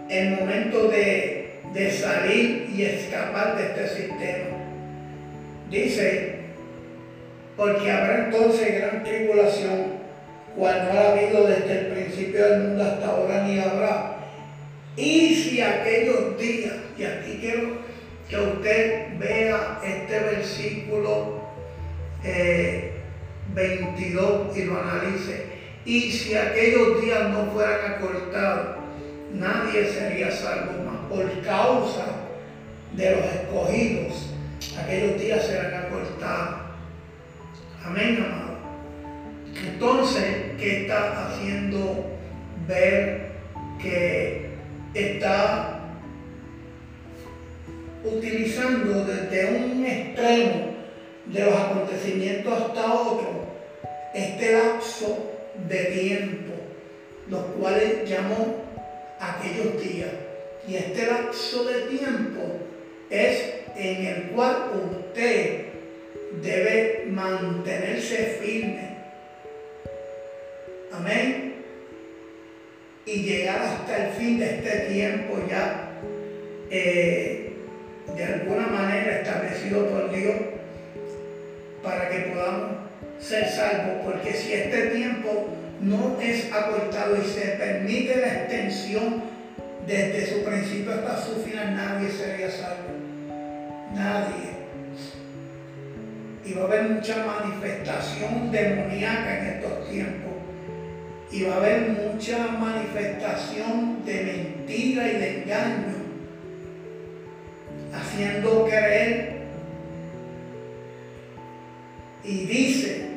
el 0.09 0.31
momento 0.31 0.87
de, 0.87 1.59
de 1.73 1.91
salir 1.91 2.69
y 2.75 2.83
escapar 2.83 3.57
de 3.57 3.63
este 3.63 3.87
sistema. 3.87 4.57
Dice, 5.69 6.35
porque 7.57 7.91
habrá 7.91 8.25
entonces 8.25 8.75
gran 8.75 9.03
tribulación, 9.03 9.95
cual 10.55 10.89
no 10.91 10.99
ha 10.99 11.11
habido 11.11 11.47
desde 11.47 11.79
el 11.79 11.85
principio 11.87 12.45
del 12.45 12.61
mundo 12.61 12.83
hasta 12.83 13.05
ahora 13.07 13.43
ni 13.43 13.59
habrá 13.59 14.15
y 14.97 15.35
si 15.35 15.61
aquellos 15.61 16.37
días, 16.39 16.73
y 16.97 17.03
aquí 17.03 17.37
quiero 17.41 17.79
que 18.29 18.37
usted 18.37 19.19
vea 19.19 19.81
este 19.83 20.19
versículo 20.19 21.41
22 23.53 24.57
eh, 24.57 24.59
y 24.59 24.63
lo 24.63 24.79
analice, 24.79 25.45
y 25.85 26.11
si 26.11 26.35
aquellos 26.35 26.99
días 27.01 27.29
no 27.29 27.45
fueran 27.51 27.93
acortados, 27.93 28.77
nadie 29.31 29.85
sería 29.85 30.31
salvo 30.31 30.83
más 30.83 30.97
por 31.07 31.41
causa 31.43 32.05
de 32.93 33.15
los 33.15 33.25
escogidos. 33.25 34.31
Aquellos 34.81 35.21
días 35.21 35.45
serán 35.45 35.85
acortados. 35.85 36.55
Amén, 37.85 38.25
amado. 38.25 38.55
Entonces, 39.63 40.57
¿qué 40.57 40.81
está 40.81 41.27
haciendo 41.27 42.05
ver 42.67 43.31
que 43.79 44.49
está 44.95 45.81
utilizando 48.03 49.05
desde 49.05 49.55
un 49.55 49.85
extremo 49.85 50.75
de 51.27 51.45
los 51.45 51.55
acontecimientos 51.55 52.53
hasta 52.53 52.93
otro 52.93 53.45
este 54.13 54.53
lapso 54.53 55.34
de 55.67 55.85
tiempo, 55.85 56.53
los 57.29 57.41
cuales 57.57 58.07
llamó 58.09 58.63
aquellos 59.19 59.81
días. 59.81 60.11
Y 60.67 60.75
este 60.75 61.05
lapso 61.05 61.63
de 61.65 61.81
tiempo 61.97 62.41
es 63.09 63.53
en 63.75 64.05
el 64.05 64.23
cual 64.31 64.71
usted 64.73 65.65
debe 66.41 67.05
mantenerse 67.07 68.37
firme. 68.41 68.95
Amén 70.91 71.45
y 73.05 73.21
llegar 73.21 73.61
hasta 73.61 74.07
el 74.07 74.13
fin 74.13 74.39
de 74.39 74.55
este 74.55 74.79
tiempo 74.91 75.37
ya 75.47 75.91
eh, 76.71 77.53
de 78.15 78.23
alguna 78.23 78.67
manera 78.67 79.21
establecido 79.21 79.87
por 79.87 80.11
Dios 80.11 80.35
para 81.83 82.09
que 82.09 82.19
podamos 82.31 82.84
ser 83.25 83.49
salvos, 83.49 84.05
porque 84.05 84.33
si 84.33 84.53
este 84.53 84.87
tiempo 84.87 85.47
no 85.81 86.19
es 86.21 86.51
acortado 86.51 87.17
y 87.17 87.25
se 87.25 87.41
permite 87.57 88.17
la 88.17 88.27
extensión 88.27 89.23
desde 89.87 90.27
su 90.27 90.43
principio 90.43 90.93
hasta 90.93 91.25
su 91.25 91.41
final, 91.41 91.75
nadie 91.75 92.09
sería 92.09 92.51
salvo. 92.51 92.93
Nadie. 93.93 94.55
Y 96.45 96.53
va 96.53 96.63
a 96.63 96.65
haber 96.65 96.83
mucha 96.89 97.25
manifestación 97.25 98.51
demoníaca 98.51 99.39
en 99.39 99.45
estos 99.55 99.89
tiempos 99.89 100.31
y 101.31 101.43
va 101.43 101.55
a 101.55 101.57
haber 101.57 101.89
mucha 101.89 102.47
manifestación 102.47 104.05
de 104.05 104.23
mentira 104.23 105.07
y 105.11 105.17
de 105.17 105.41
engaño, 105.41 105.95
haciendo 107.91 108.65
creer 108.67 109.35
y 112.23 112.45
dice 112.45 113.14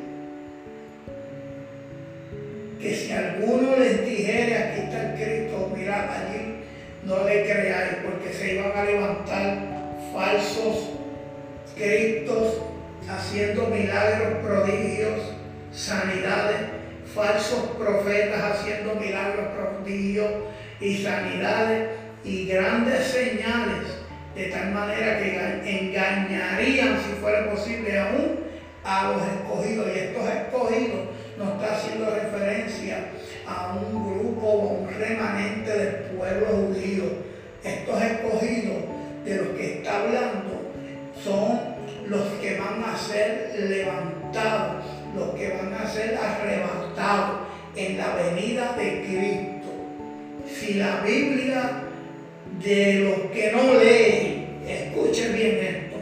aquí 4.29 4.81
está 4.81 5.11
el 5.11 5.15
Cristo, 5.15 5.71
mirad 5.75 6.09
allí, 6.09 6.63
no 7.03 7.23
le 7.23 7.43
creáis, 7.43 7.97
porque 8.05 8.33
se 8.33 8.55
iban 8.55 8.71
a 8.75 8.83
levantar 8.83 9.57
falsos 10.13 10.89
Cristos 11.75 12.57
haciendo 13.09 13.67
milagros, 13.67 14.39
prodigios, 14.43 15.21
sanidades, 15.71 16.57
falsos 17.15 17.69
profetas 17.77 18.41
haciendo 18.51 18.95
milagros, 18.95 19.47
prodigios 19.55 20.29
y 20.81 20.97
sanidades 20.97 21.89
y 22.25 22.47
grandes 22.47 23.05
señales, 23.05 23.87
de 24.35 24.45
tal 24.47 24.71
manera 24.71 25.19
que 25.19 25.61
engañarían, 25.65 26.99
si 26.99 27.13
fuera 27.21 27.49
posible, 27.49 27.97
aún 27.97 28.39
a 28.83 29.11
los 29.11 29.21
escogidos. 29.23 29.87
Y 29.95 29.99
estos 29.99 30.29
escogidos 30.29 30.99
no 31.37 31.53
está 31.53 31.75
haciendo 31.77 32.09
referencia 32.09 33.05
a 33.49 33.73
un 33.73 34.13
grupo 34.13 34.47
o 34.47 34.67
un 34.79 34.93
remanente 34.93 35.71
del 35.71 35.95
pueblo 36.15 36.47
judío. 36.47 37.03
Estos 37.63 38.01
escogidos 38.01 38.77
de 39.25 39.35
los 39.35 39.47
que 39.57 39.77
está 39.77 40.01
hablando 40.01 40.71
son 41.21 41.59
los 42.07 42.23
que 42.41 42.59
van 42.59 42.83
a 42.83 42.97
ser 42.97 43.55
levantados, 43.69 44.85
los 45.15 45.35
que 45.35 45.49
van 45.49 45.73
a 45.73 45.89
ser 45.89 46.15
arrebatados 46.15 47.47
en 47.75 47.97
la 47.97 48.15
venida 48.15 48.75
de 48.77 49.03
Cristo. 49.03 49.69
Si 50.47 50.75
la 50.75 51.01
Biblia 51.01 51.83
de 52.63 52.93
los 52.99 53.31
que 53.31 53.51
no 53.51 53.73
leen, 53.73 54.59
escuchen 54.67 55.35
bien 55.35 55.59
esto, 55.61 55.97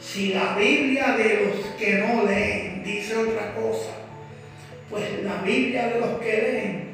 si 0.00 0.34
la 0.34 0.56
Biblia 0.56 1.16
de 1.16 1.44
los 1.44 1.66
que 1.76 1.94
no 1.94 2.24
leen 2.24 2.82
dice 2.84 3.16
otra 3.16 3.54
cosa, 3.54 3.99
pues 4.90 5.22
la 5.22 5.42
Biblia 5.42 5.88
de 5.88 6.00
los 6.00 6.20
que 6.20 6.42
leen 6.42 6.84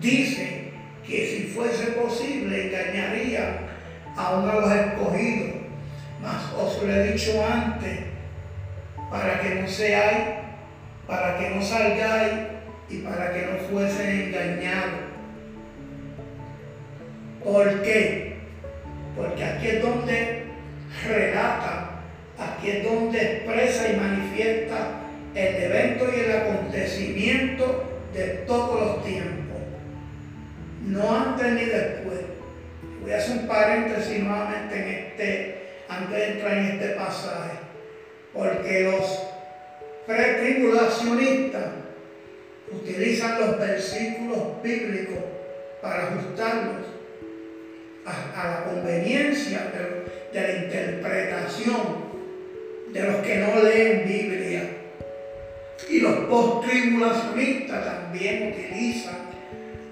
dice 0.00 0.72
que 1.06 1.26
si 1.26 1.42
fuese 1.54 1.92
posible 1.92 2.66
engañaría 2.66 3.60
a 4.16 4.36
uno 4.36 4.46
de 4.46 4.60
los 4.60 4.72
escogidos. 4.72 5.50
Mas 6.20 6.52
os 6.58 6.82
lo 6.82 6.92
he 6.92 7.12
dicho 7.12 7.44
antes, 7.46 8.00
para 9.10 9.40
que 9.40 9.54
no 9.54 9.68
seáis, 9.68 10.24
para 11.06 11.38
que 11.38 11.50
no 11.50 11.62
salgáis 11.62 12.32
y 12.90 12.98
para 12.98 13.32
que 13.32 13.42
no 13.42 13.58
fuesen 13.68 14.34
engañados. 14.34 15.06
¿Por 17.44 17.82
qué? 17.82 18.36
Porque 19.16 19.44
aquí 19.44 19.68
es 19.68 19.82
donde 19.82 20.46
relata 21.06 21.86
Aquí 22.38 22.70
es 22.70 22.84
donde 22.84 23.18
expresa 23.18 23.92
y 23.92 23.96
manifiesta 23.96 24.95
el 25.36 25.62
evento 25.64 26.06
y 26.10 26.20
el 26.20 26.32
acontecimiento 26.32 27.84
de 28.14 28.24
todos 28.46 28.80
los 28.80 29.04
tiempos. 29.04 29.58
No 30.86 31.14
antes 31.14 31.52
ni 31.52 31.64
después. 31.66 32.20
Voy 33.02 33.12
a 33.12 33.18
hacer 33.18 33.38
un 33.38 33.46
paréntesis 33.46 34.18
nuevamente 34.18 34.74
en 34.74 34.88
este, 34.88 35.58
antes 35.88 36.16
de 36.16 36.24
entrar 36.32 36.58
en 36.58 36.64
este 36.64 36.88
pasaje. 36.90 37.58
Porque 38.32 38.84
los 38.84 39.22
pretribulacionistas 40.06 41.64
utilizan 42.70 43.40
los 43.40 43.58
versículos 43.58 44.62
bíblicos 44.62 45.18
para 45.82 46.08
ajustarlos 46.08 46.86
a, 48.06 48.48
la 48.48 48.64
conveniencia 48.64 49.70
de 50.32 50.40
la 50.40 50.64
interpretación 50.64 52.06
de 52.92 53.02
los 53.02 53.16
que 53.16 53.36
no 53.36 53.62
leen 53.62 54.06
Biblia. 54.06 54.75
Y 55.88 56.00
los 56.00 56.14
post-tribulacionistas 56.26 57.84
también 57.84 58.52
utilizan 58.52 59.14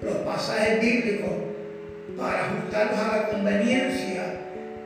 los 0.01 0.17
pasajes 0.17 0.81
bíblicos 0.81 1.31
para 2.17 2.45
ajustarlos 2.45 2.99
a 2.99 3.17
la 3.17 3.29
conveniencia 3.29 4.41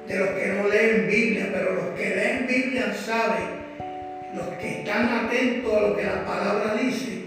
de 0.08 0.18
los 0.18 0.30
que 0.30 0.48
no 0.48 0.68
leen 0.68 1.08
Biblia, 1.08 1.50
pero 1.52 1.76
los 1.76 1.86
que 1.98 2.16
leen 2.16 2.48
Biblia 2.48 2.94
saben, 2.94 3.60
los 4.36 4.48
que 4.60 4.80
están 4.80 5.26
atentos 5.26 5.74
a 5.74 5.82
lo 5.82 5.96
que 5.96 6.04
la 6.04 6.26
palabra 6.26 6.76
dice, 6.76 7.24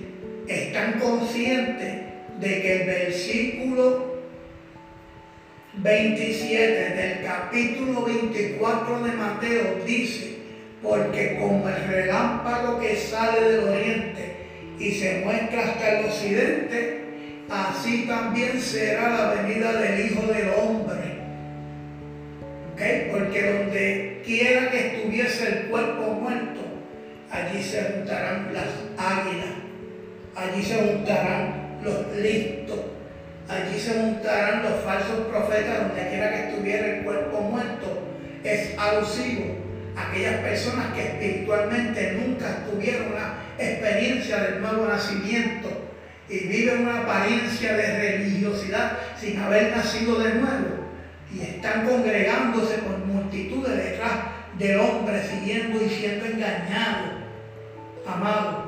están 0.49 0.99
conscientes 0.99 2.03
de 2.41 2.63
que 2.63 2.83
el 2.83 2.87
versículo 2.87 4.13
27 5.75 6.95
del 6.95 7.25
capítulo 7.25 8.05
24 8.05 9.05
de 9.05 9.13
Mateo 9.13 9.81
dice, 9.87 10.32
porque 10.83 11.39
como 11.39 11.69
el 11.69 11.87
relámpago 11.87 12.81
que 12.81 12.97
sale 12.97 13.41
del 13.41 13.69
oriente 13.69 14.37
y 14.79 14.91
se 14.91 15.21
muestra 15.25 15.63
hasta 15.63 16.01
el 16.01 16.07
occidente, 16.07 17.05
así 17.49 18.07
también 18.07 18.61
será 18.61 19.11
la 19.11 19.43
venida 19.43 19.73
del 19.75 20.07
Hijo 20.07 20.23
del 20.27 20.49
Hombre. 20.59 21.13
Porque 23.13 23.53
donde 23.53 24.23
quiera 24.25 24.69
que 24.73 24.97
estuviese 24.97 25.47
el 25.47 25.59
cuerpo 25.69 26.15
muerto, 26.15 26.63
allí 27.31 27.63
se 27.63 27.81
juntarán 27.81 28.53
las 28.53 28.67
águilas, 28.99 29.55
allí 30.35 30.63
se 30.65 30.75
juntarán 30.75 31.79
los 31.85 32.17
listos, 32.17 32.81
allí 33.49 33.79
se 33.79 33.93
juntarán 33.93 34.65
los 34.65 34.83
falsos 34.83 35.29
profetas, 35.29 35.87
donde 35.87 36.09
quiera 36.09 36.31
que 36.33 36.49
estuviera 36.49 36.87
el 36.87 37.05
cuerpo 37.05 37.41
muerto, 37.43 38.03
es 38.43 38.77
alusivo 38.77 39.62
aquellas 39.97 40.41
personas 40.41 40.93
que 40.95 41.03
espiritualmente 41.03 42.13
nunca 42.13 42.65
tuvieron 42.71 43.13
una 43.13 43.35
experiencia 43.59 44.39
del 44.39 44.61
nuevo 44.63 44.87
nacimiento 44.87 45.69
y 46.29 46.47
viven 46.47 46.87
una 46.87 47.01
apariencia 47.01 47.75
de 47.75 47.99
religiosidad 47.99 48.99
sin 49.21 49.39
haber 49.39 49.77
nacido 49.77 50.19
de 50.19 50.35
nuevo 50.35 50.83
y 51.35 51.41
están 51.41 51.87
congregándose 51.87 52.79
con 52.79 53.07
multitudes 53.07 53.77
detrás 53.77 54.13
del 54.59 54.79
hombre 54.81 55.23
siguiendo 55.23 55.83
y 55.83 55.89
siendo 55.89 56.27
engañados, 56.27 57.13
amados. 58.07 58.65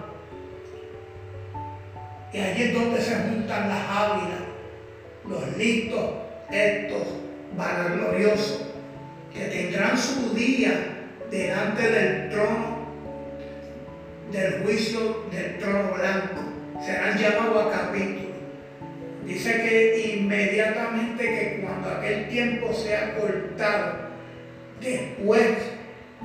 Y 2.32 2.38
allí 2.38 2.62
es 2.64 2.74
donde 2.74 3.00
se 3.00 3.14
juntan 3.16 3.68
las 3.68 3.88
ávilas, 3.88 4.40
los 5.28 5.56
listos, 5.56 6.10
estos 6.50 7.02
vanagloriosos, 7.56 8.62
que 9.32 9.44
tendrán 9.44 9.96
su 9.96 10.34
día 10.34 10.93
delante 11.30 11.90
del 11.90 12.30
trono 12.30 12.74
del 14.32 14.62
juicio 14.62 15.26
del 15.30 15.58
trono 15.58 15.94
blanco. 15.94 16.40
Serán 16.84 17.18
llamados 17.18 17.66
a 17.66 17.70
capítulo. 17.70 18.34
Dice 19.24 19.54
que 19.62 20.16
inmediatamente 20.16 21.24
que 21.24 21.60
cuando 21.62 21.90
aquel 21.90 22.28
tiempo 22.28 22.72
sea 22.74 23.14
cortado, 23.14 24.10
después 24.80 25.56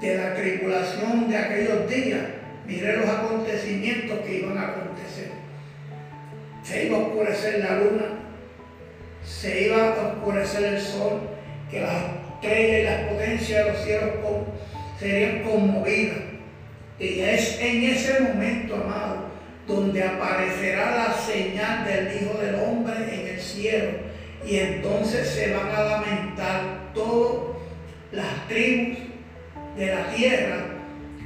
de 0.02 0.18
la 0.18 0.34
tribulación 0.34 1.30
de 1.30 1.38
aquellos 1.38 1.90
días, 1.90 2.22
mire 2.66 2.98
los 2.98 3.10
acontecimientos 3.10 4.20
que 4.20 4.40
iban 4.40 4.58
a 4.58 4.68
acontecer. 4.68 5.32
Se 6.64 6.86
iba 6.88 6.98
a 6.98 7.02
oscurecer 7.02 7.60
la 7.60 7.76
luna, 7.78 8.06
se 9.24 9.68
iba 9.68 9.94
a 9.94 10.08
oscurecer 10.14 10.74
el 10.74 10.82
sol, 10.82 11.22
que 11.72 11.82
las 11.82 11.96
estrellas 12.34 12.80
y 12.80 12.84
las 12.84 13.12
potencias 13.12 13.66
de 13.66 13.72
los 13.72 13.84
cielos 13.84 14.10
serían 15.00 15.44
conmovidas. 15.44 16.18
Y 17.00 17.22
es 17.22 17.60
en 17.62 17.84
ese 17.84 18.20
momento, 18.20 18.76
amado, 18.76 19.30
donde 19.68 20.04
aparecerá 20.04 21.08
la 21.08 21.14
señal 21.14 21.86
del 21.86 22.22
Hijo 22.22 22.38
del 22.40 22.56
Hombre 22.56 22.96
en 22.96 23.28
el 23.36 23.40
cielo. 23.40 23.92
Y 24.46 24.58
entonces 24.58 25.28
se 25.28 25.54
van 25.54 25.70
a 25.74 25.84
lamentar 25.84 26.92
todas 26.94 27.58
las 28.12 28.48
tribus 28.48 28.98
de 29.78 29.86
la 29.88 30.10
tierra 30.10 30.66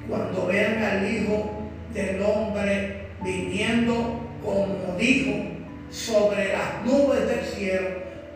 cuando 0.08 0.48
vean 0.48 0.84
al 0.84 1.12
Hijo 1.12 1.70
del 1.94 2.22
Hombre 2.22 3.04
viniendo 3.24 4.20
como 4.44 4.96
dijo 4.98 5.32
sobre 5.90 6.52
las 6.52 6.84
nubes 6.84 7.26
del 7.28 7.46
cielo 7.46 7.90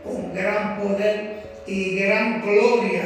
con 0.04 0.34
gran 0.34 0.80
poder 0.80 1.43
y 1.67 2.00
gran 2.00 2.41
gloria 2.41 2.96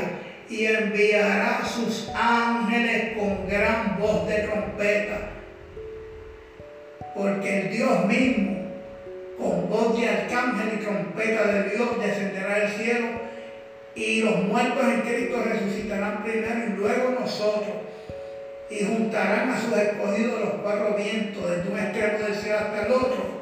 y 0.51 0.65
enviará 0.65 1.61
sus 1.65 2.11
ángeles 2.13 3.17
con 3.17 3.47
gran 3.47 3.97
voz 3.97 4.27
de 4.27 4.39
trompeta. 4.39 5.29
Porque 7.15 7.61
el 7.61 7.71
Dios 7.71 8.05
mismo, 8.05 8.67
con 9.37 9.69
voz 9.69 9.99
de 9.99 10.09
arcángel 10.09 10.73
y 10.77 10.83
trompeta 10.83 11.47
de 11.47 11.69
Dios, 11.69 11.89
descenderá 12.03 12.59
del 12.59 12.69
cielo 12.69 13.07
y 13.95 14.21
los 14.21 14.43
muertos 14.43 14.83
en 14.83 15.01
Cristo 15.01 15.41
resucitarán 15.43 16.23
primero 16.23 16.67
y 16.67 16.77
luego 16.77 17.19
nosotros. 17.19 17.75
Y 18.69 18.85
juntarán 18.85 19.49
a 19.49 19.59
sus 19.59 19.75
escogidos 19.77 20.39
los 20.39 20.53
cuatro 20.61 20.95
vientos, 20.95 21.49
desde 21.49 21.69
un 21.69 21.79
extremo 21.79 22.19
del 22.19 22.35
cielo 22.35 22.57
hasta 22.57 22.85
el 22.85 22.91
otro. 22.91 23.41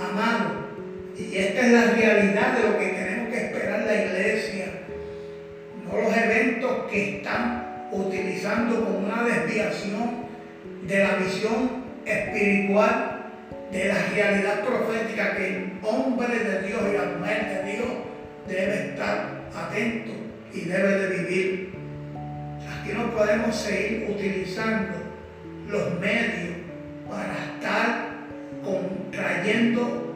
amado, 0.00 0.70
y 1.18 1.36
esta 1.36 1.60
es 1.60 1.72
la 1.72 1.92
realidad 1.92 2.56
de 2.56 2.68
lo 2.70 2.78
que 2.78 2.86
tenemos 2.86 3.28
que 3.28 3.44
esperar 3.44 3.80
la 3.80 4.04
iglesia, 4.04 4.49
que 6.90 7.18
están 7.18 7.88
utilizando 7.92 8.84
como 8.84 8.98
una 8.98 9.22
desviación 9.22 10.26
de 10.86 11.04
la 11.04 11.14
visión 11.16 11.84
espiritual, 12.04 13.30
de 13.70 13.88
la 13.88 14.02
realidad 14.14 14.64
profética 14.64 15.36
que 15.36 15.46
el 15.46 15.72
hombre 15.82 16.38
de 16.38 16.62
Dios 16.66 16.80
y 16.90 16.96
la 16.96 17.18
mujer 17.18 17.64
de 17.64 17.72
Dios 17.72 17.88
debe 18.48 18.90
estar 18.90 19.48
atento 19.54 20.10
y 20.52 20.60
debe 20.62 20.88
de 20.88 21.16
vivir. 21.18 21.74
Aquí 22.80 22.92
no 22.92 23.10
podemos 23.12 23.54
seguir 23.54 24.10
utilizando 24.10 24.98
los 25.68 26.00
medios 26.00 26.56
para 27.08 27.32
estar 27.32 28.10
trayendo 29.12 30.14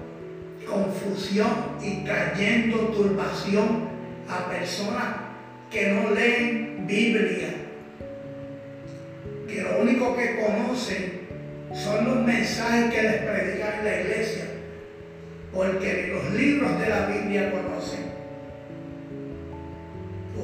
confusión 0.66 1.78
y 1.82 2.04
trayendo 2.04 2.76
turbación 2.88 3.88
a 4.28 4.48
personas 4.50 5.23
que 5.74 5.88
no 5.88 6.14
leen 6.14 6.86
Biblia, 6.86 7.48
que 9.48 9.60
lo 9.60 9.80
único 9.80 10.16
que 10.16 10.36
conocen 10.36 11.26
son 11.74 12.04
los 12.04 12.24
mensajes 12.24 12.94
que 12.94 13.02
les 13.02 13.22
predican 13.22 13.80
en 13.80 13.84
la 13.84 14.00
iglesia, 14.02 14.44
porque 15.52 16.14
los 16.14 16.32
libros 16.32 16.78
de 16.78 16.88
la 16.88 17.06
Biblia 17.06 17.50
conocen. 17.50 18.04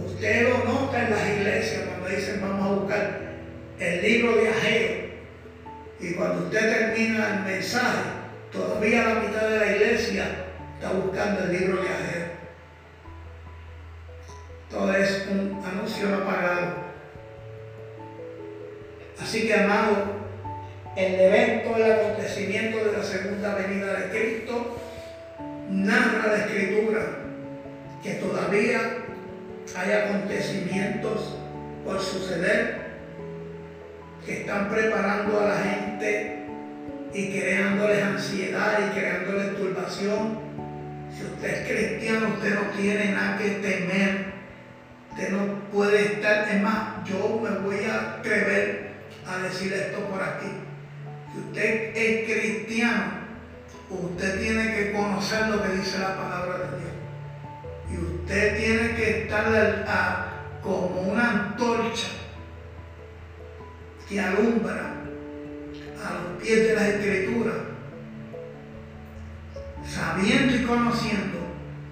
Usted 0.04 0.48
lo 0.48 0.64
nota 0.64 1.04
en 1.04 1.10
las 1.10 1.28
iglesias 1.28 1.82
cuando 1.86 2.08
dicen 2.08 2.40
vamos 2.42 2.66
a 2.66 2.80
buscar 2.80 3.20
el 3.78 4.02
libro 4.02 4.32
Ageo. 4.32 5.10
Y 6.00 6.14
cuando 6.14 6.46
usted 6.46 6.60
termina 6.60 7.36
el 7.36 7.52
mensaje, 7.52 8.02
todavía 8.50 9.04
la 9.04 9.14
mitad 9.20 9.48
de 9.48 9.58
la 9.58 9.76
iglesia 9.76 10.24
está 10.74 10.92
buscando 10.92 11.44
el 11.44 11.52
libro 11.52 11.82
Ageo. 11.82 12.19
Todo 14.70 14.94
es 14.94 15.26
un 15.30 15.60
anuncio 15.64 16.14
apagado. 16.14 16.90
Así 19.20 19.46
que, 19.46 19.54
amado, 19.54 20.20
el 20.96 21.20
evento, 21.20 21.76
el 21.76 21.92
acontecimiento 21.92 22.84
de 22.84 22.92
la 22.92 23.02
segunda 23.02 23.54
venida 23.54 23.94
de 23.94 24.08
Cristo 24.10 24.78
narra 25.70 26.26
la 26.28 26.36
escritura 26.44 27.00
que 28.02 28.14
todavía 28.14 28.80
hay 29.76 29.92
acontecimientos 29.92 31.36
por 31.84 32.00
suceder 32.00 32.80
que 34.24 34.40
están 34.40 34.68
preparando 34.68 35.40
a 35.40 35.48
la 35.48 35.56
gente 35.58 36.46
y 37.12 37.30
creándoles 37.30 38.02
ansiedad 38.02 38.78
y 38.86 38.98
creándoles 38.98 39.56
turbación. 39.56 40.38
Si 41.16 41.24
usted 41.24 41.48
es 41.48 41.68
cristiano, 41.68 42.28
usted 42.34 42.54
no 42.54 42.70
tiene 42.76 43.12
nada 43.12 43.38
que 43.38 43.48
temer. 43.48 44.29
Usted 45.10 45.30
no 45.30 45.54
puede 45.72 46.14
estar, 46.14 46.48
es 46.48 46.62
más, 46.62 47.04
yo 47.04 47.40
me 47.42 47.50
voy 47.58 47.84
a 47.84 48.18
atrever 48.18 48.90
a 49.26 49.38
decir 49.38 49.72
esto 49.72 49.98
por 50.06 50.22
aquí. 50.22 50.46
Si 51.32 51.40
usted 51.40 51.96
es 51.96 52.30
cristiano, 52.30 53.20
usted 53.90 54.40
tiene 54.40 54.74
que 54.74 54.92
conocer 54.92 55.48
lo 55.48 55.62
que 55.62 55.68
dice 55.70 55.98
la 55.98 56.16
palabra 56.16 56.58
de 56.58 56.78
Dios. 56.78 56.92
Y 57.90 57.96
usted 57.96 58.56
tiene 58.56 58.94
que 58.94 59.22
estar 59.22 60.30
como 60.62 61.00
una 61.02 61.30
antorcha 61.30 62.08
que 64.08 64.20
alumbra 64.20 64.94
a 66.04 66.14
los 66.14 66.42
pies 66.42 66.68
de 66.68 66.74
la 66.74 66.88
escritura, 66.88 67.52
sabiendo 69.86 70.56
y 70.56 70.64
conociendo 70.64 71.38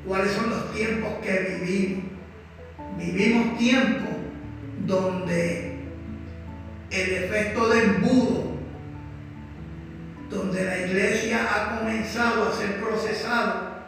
cuáles 0.07 0.33
son 0.33 0.51
los 0.51 0.73
tiempos 0.73 1.15
que 1.23 1.61
vivimos. 1.61 2.08
Vivimos 2.99 3.57
tiempos 3.57 4.11
donde 4.85 5.79
el 6.91 7.11
efecto 7.13 7.69
de 7.69 7.85
embudo, 7.85 8.59
donde 10.29 10.65
la 10.65 10.79
iglesia 10.79 11.47
ha 11.49 11.79
comenzado 11.79 12.49
a 12.49 12.53
ser 12.53 12.81
procesada, 12.81 13.87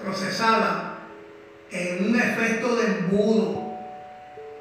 procesada 0.00 0.98
en 1.72 2.10
un 2.10 2.16
efecto 2.16 2.76
de 2.76 2.86
embudo, 2.86 3.76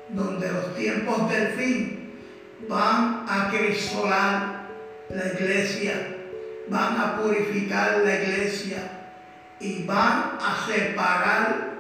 donde 0.10 0.52
los 0.52 0.76
tiempos 0.76 1.30
del 1.30 1.50
fin 1.50 2.14
van 2.68 3.26
a 3.30 3.52
crisolar 3.52 4.70
la 5.10 5.28
iglesia, 5.28 5.94
van 6.68 7.00
a 7.00 7.22
purificar 7.22 8.00
la 8.04 8.16
iglesia 8.16 8.78
y 9.60 9.84
van 9.84 10.40
a 10.42 10.66
separar 10.66 11.74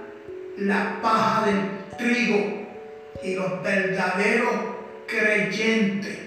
la 0.57 1.01
paja 1.01 1.45
del 1.47 1.82
trigo 1.97 2.63
y 3.23 3.35
los 3.35 3.63
verdaderos 3.63 4.53
creyentes. 5.07 6.19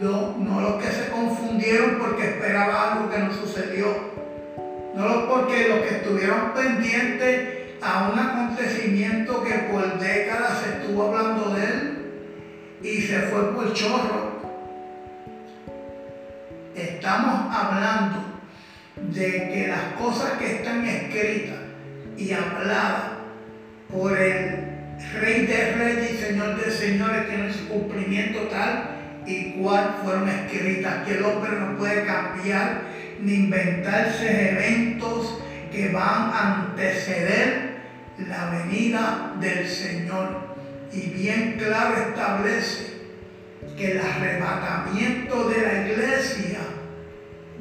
No, 0.00 0.36
no 0.38 0.60
los 0.60 0.82
que 0.82 0.90
se 0.90 1.10
confundieron 1.10 1.98
porque 1.98 2.30
esperaban 2.30 2.98
algo 2.98 3.10
que 3.10 3.18
no 3.18 3.32
sucedió. 3.32 4.12
No 4.94 5.28
porque 5.28 5.68
los 5.68 5.78
que 5.80 5.96
estuvieron 5.96 6.52
pendientes 6.52 7.62
a 7.82 8.10
un 8.12 8.18
acontecimiento 8.18 9.42
que 9.42 9.54
por 9.70 9.98
décadas 9.98 10.60
se 10.62 10.70
estuvo 10.70 11.08
hablando 11.08 11.54
de 11.54 11.64
él 11.64 12.02
y 12.82 13.00
se 13.00 13.20
fue 13.22 13.54
por 13.54 13.72
chorro. 13.72 14.42
Estamos 16.74 17.54
hablando 17.54 18.18
de 18.96 19.30
que 19.30 19.66
las 19.68 19.94
cosas 20.00 20.32
que 20.38 20.56
están 20.56 20.86
escritas 20.86 21.58
y 22.16 22.32
habladas 22.32 23.12
por 23.90 24.16
el 24.16 24.61
Rey 25.20 25.46
de 25.46 25.72
Reyes 25.72 26.12
y 26.12 26.16
Señor 26.16 26.64
de 26.64 26.70
Señores 26.70 27.28
tienen 27.28 27.52
su 27.52 27.68
cumplimiento 27.68 28.40
tal 28.48 29.22
y 29.26 29.52
cual 29.52 29.98
fueron 30.02 30.28
escritas, 30.28 31.06
que 31.06 31.18
el 31.18 31.24
hombre 31.24 31.52
no 31.52 31.76
puede 31.76 32.04
cambiar 32.04 32.82
ni 33.20 33.34
inventarse 33.34 34.50
eventos 34.50 35.38
que 35.70 35.88
van 35.90 36.30
a 36.32 36.66
anteceder 36.66 37.72
la 38.18 38.50
venida 38.50 39.34
del 39.40 39.68
Señor. 39.68 40.52
Y 40.92 41.08
bien 41.10 41.56
claro 41.58 41.96
establece 42.08 42.92
que 43.76 43.92
el 43.92 44.00
arrebatamiento 44.00 45.48
de 45.48 45.62
la 45.62 45.88
iglesia 45.88 46.58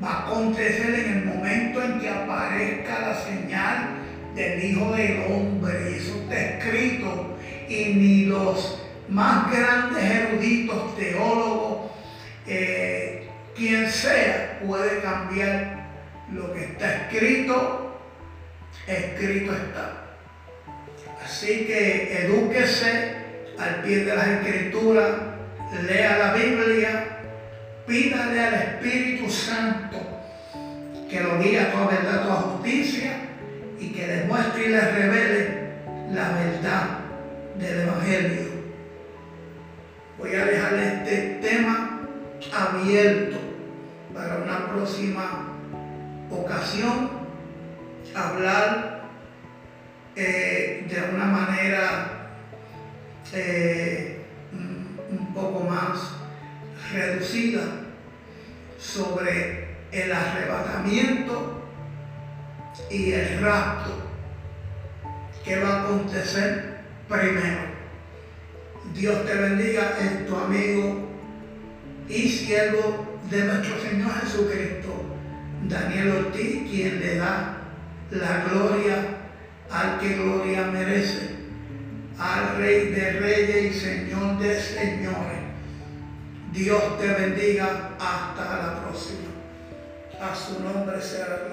va 0.03 0.09
a 0.09 0.27
acontecer 0.27 0.93
en 0.93 1.13
el 1.13 1.25
momento 1.25 1.83
en 1.83 1.99
que 1.99 2.09
aparezca 2.09 2.99
la 2.99 3.15
señal 3.15 3.89
del 4.35 4.63
Hijo 4.63 4.91
del 4.93 5.21
Hombre. 5.29 5.91
Y 5.91 5.95
eso 5.95 6.21
está 6.23 6.41
escrito. 6.41 7.30
Y 7.71 7.93
ni 7.93 8.25
los 8.25 8.81
más 9.07 9.49
grandes 9.49 10.03
eruditos, 10.03 10.93
teólogos, 10.97 11.91
eh, 12.45 13.29
quien 13.55 13.89
sea, 13.89 14.59
puede 14.65 14.99
cambiar 14.99 15.87
lo 16.33 16.53
que 16.53 16.65
está 16.65 16.95
escrito. 16.97 17.97
Escrito 18.85 19.53
está. 19.53 20.17
Así 21.23 21.65
que 21.65 22.25
edúquese 22.25 23.15
al 23.57 23.83
pie 23.83 24.03
de 24.03 24.15
las 24.17 24.27
escrituras, 24.27 25.11
lea 25.87 26.17
la 26.17 26.33
Biblia, 26.33 27.19
pídale 27.87 28.37
al 28.37 28.53
Espíritu 28.53 29.29
Santo 29.29 29.97
que 31.09 31.21
lo 31.21 31.39
guíe 31.39 31.57
a 31.57 31.71
toda 31.71 31.87
verdad, 31.87 32.19
a 32.19 32.23
toda 32.23 32.35
justicia 32.35 33.13
y 33.79 33.93
que 33.93 34.07
les 34.07 34.27
muestre 34.27 34.65
y 34.65 34.69
les 34.69 34.93
revele 34.93 35.71
la 36.11 36.31
verdad 36.31 37.00
del 37.57 37.81
Evangelio. 37.81 38.51
Voy 40.17 40.35
a 40.35 40.45
dejarle 40.45 40.93
este 40.95 41.39
tema 41.41 42.01
abierto 42.53 43.37
para 44.13 44.37
una 44.37 44.67
próxima 44.67 45.53
ocasión, 46.29 47.09
hablar 48.15 49.03
eh, 50.15 50.85
de 50.89 51.15
una 51.15 51.25
manera 51.25 52.31
eh, 53.33 54.21
un 54.51 55.33
poco 55.33 55.61
más 55.61 56.13
reducida 56.93 57.61
sobre 58.77 59.77
el 59.91 60.11
arrebatamiento 60.11 61.61
y 62.89 63.11
el 63.13 63.41
rapto 63.41 63.91
que 65.43 65.59
va 65.59 65.69
a 65.69 65.83
acontecer 65.83 66.70
primero. 67.11 67.61
Dios 68.95 69.25
te 69.25 69.35
bendiga 69.35 69.97
en 69.99 70.25
tu 70.25 70.35
amigo 70.35 71.09
y 72.07 72.29
siervo 72.29 73.19
de 73.29 73.43
nuestro 73.43 73.79
Señor 73.79 74.11
Jesucristo, 74.21 75.05
Daniel 75.67 76.25
Ortiz, 76.25 76.69
quien 76.69 76.99
le 76.99 77.15
da 77.17 77.57
la 78.11 78.45
gloria 78.45 78.95
al 79.69 79.99
que 79.99 80.15
gloria 80.15 80.65
merece, 80.65 81.35
al 82.17 82.57
Rey 82.57 82.87
de 82.87 83.11
Reyes 83.11 83.75
y 83.75 83.79
Señor 83.79 84.39
de 84.39 84.59
Señores. 84.59 85.41
Dios 86.51 86.99
te 86.99 87.07
bendiga 87.07 87.91
hasta 87.97 88.43
la 88.43 88.81
próxima. 88.81 89.29
A 90.19 90.35
su 90.35 90.61
nombre 90.61 90.97
gloria. 90.97 91.50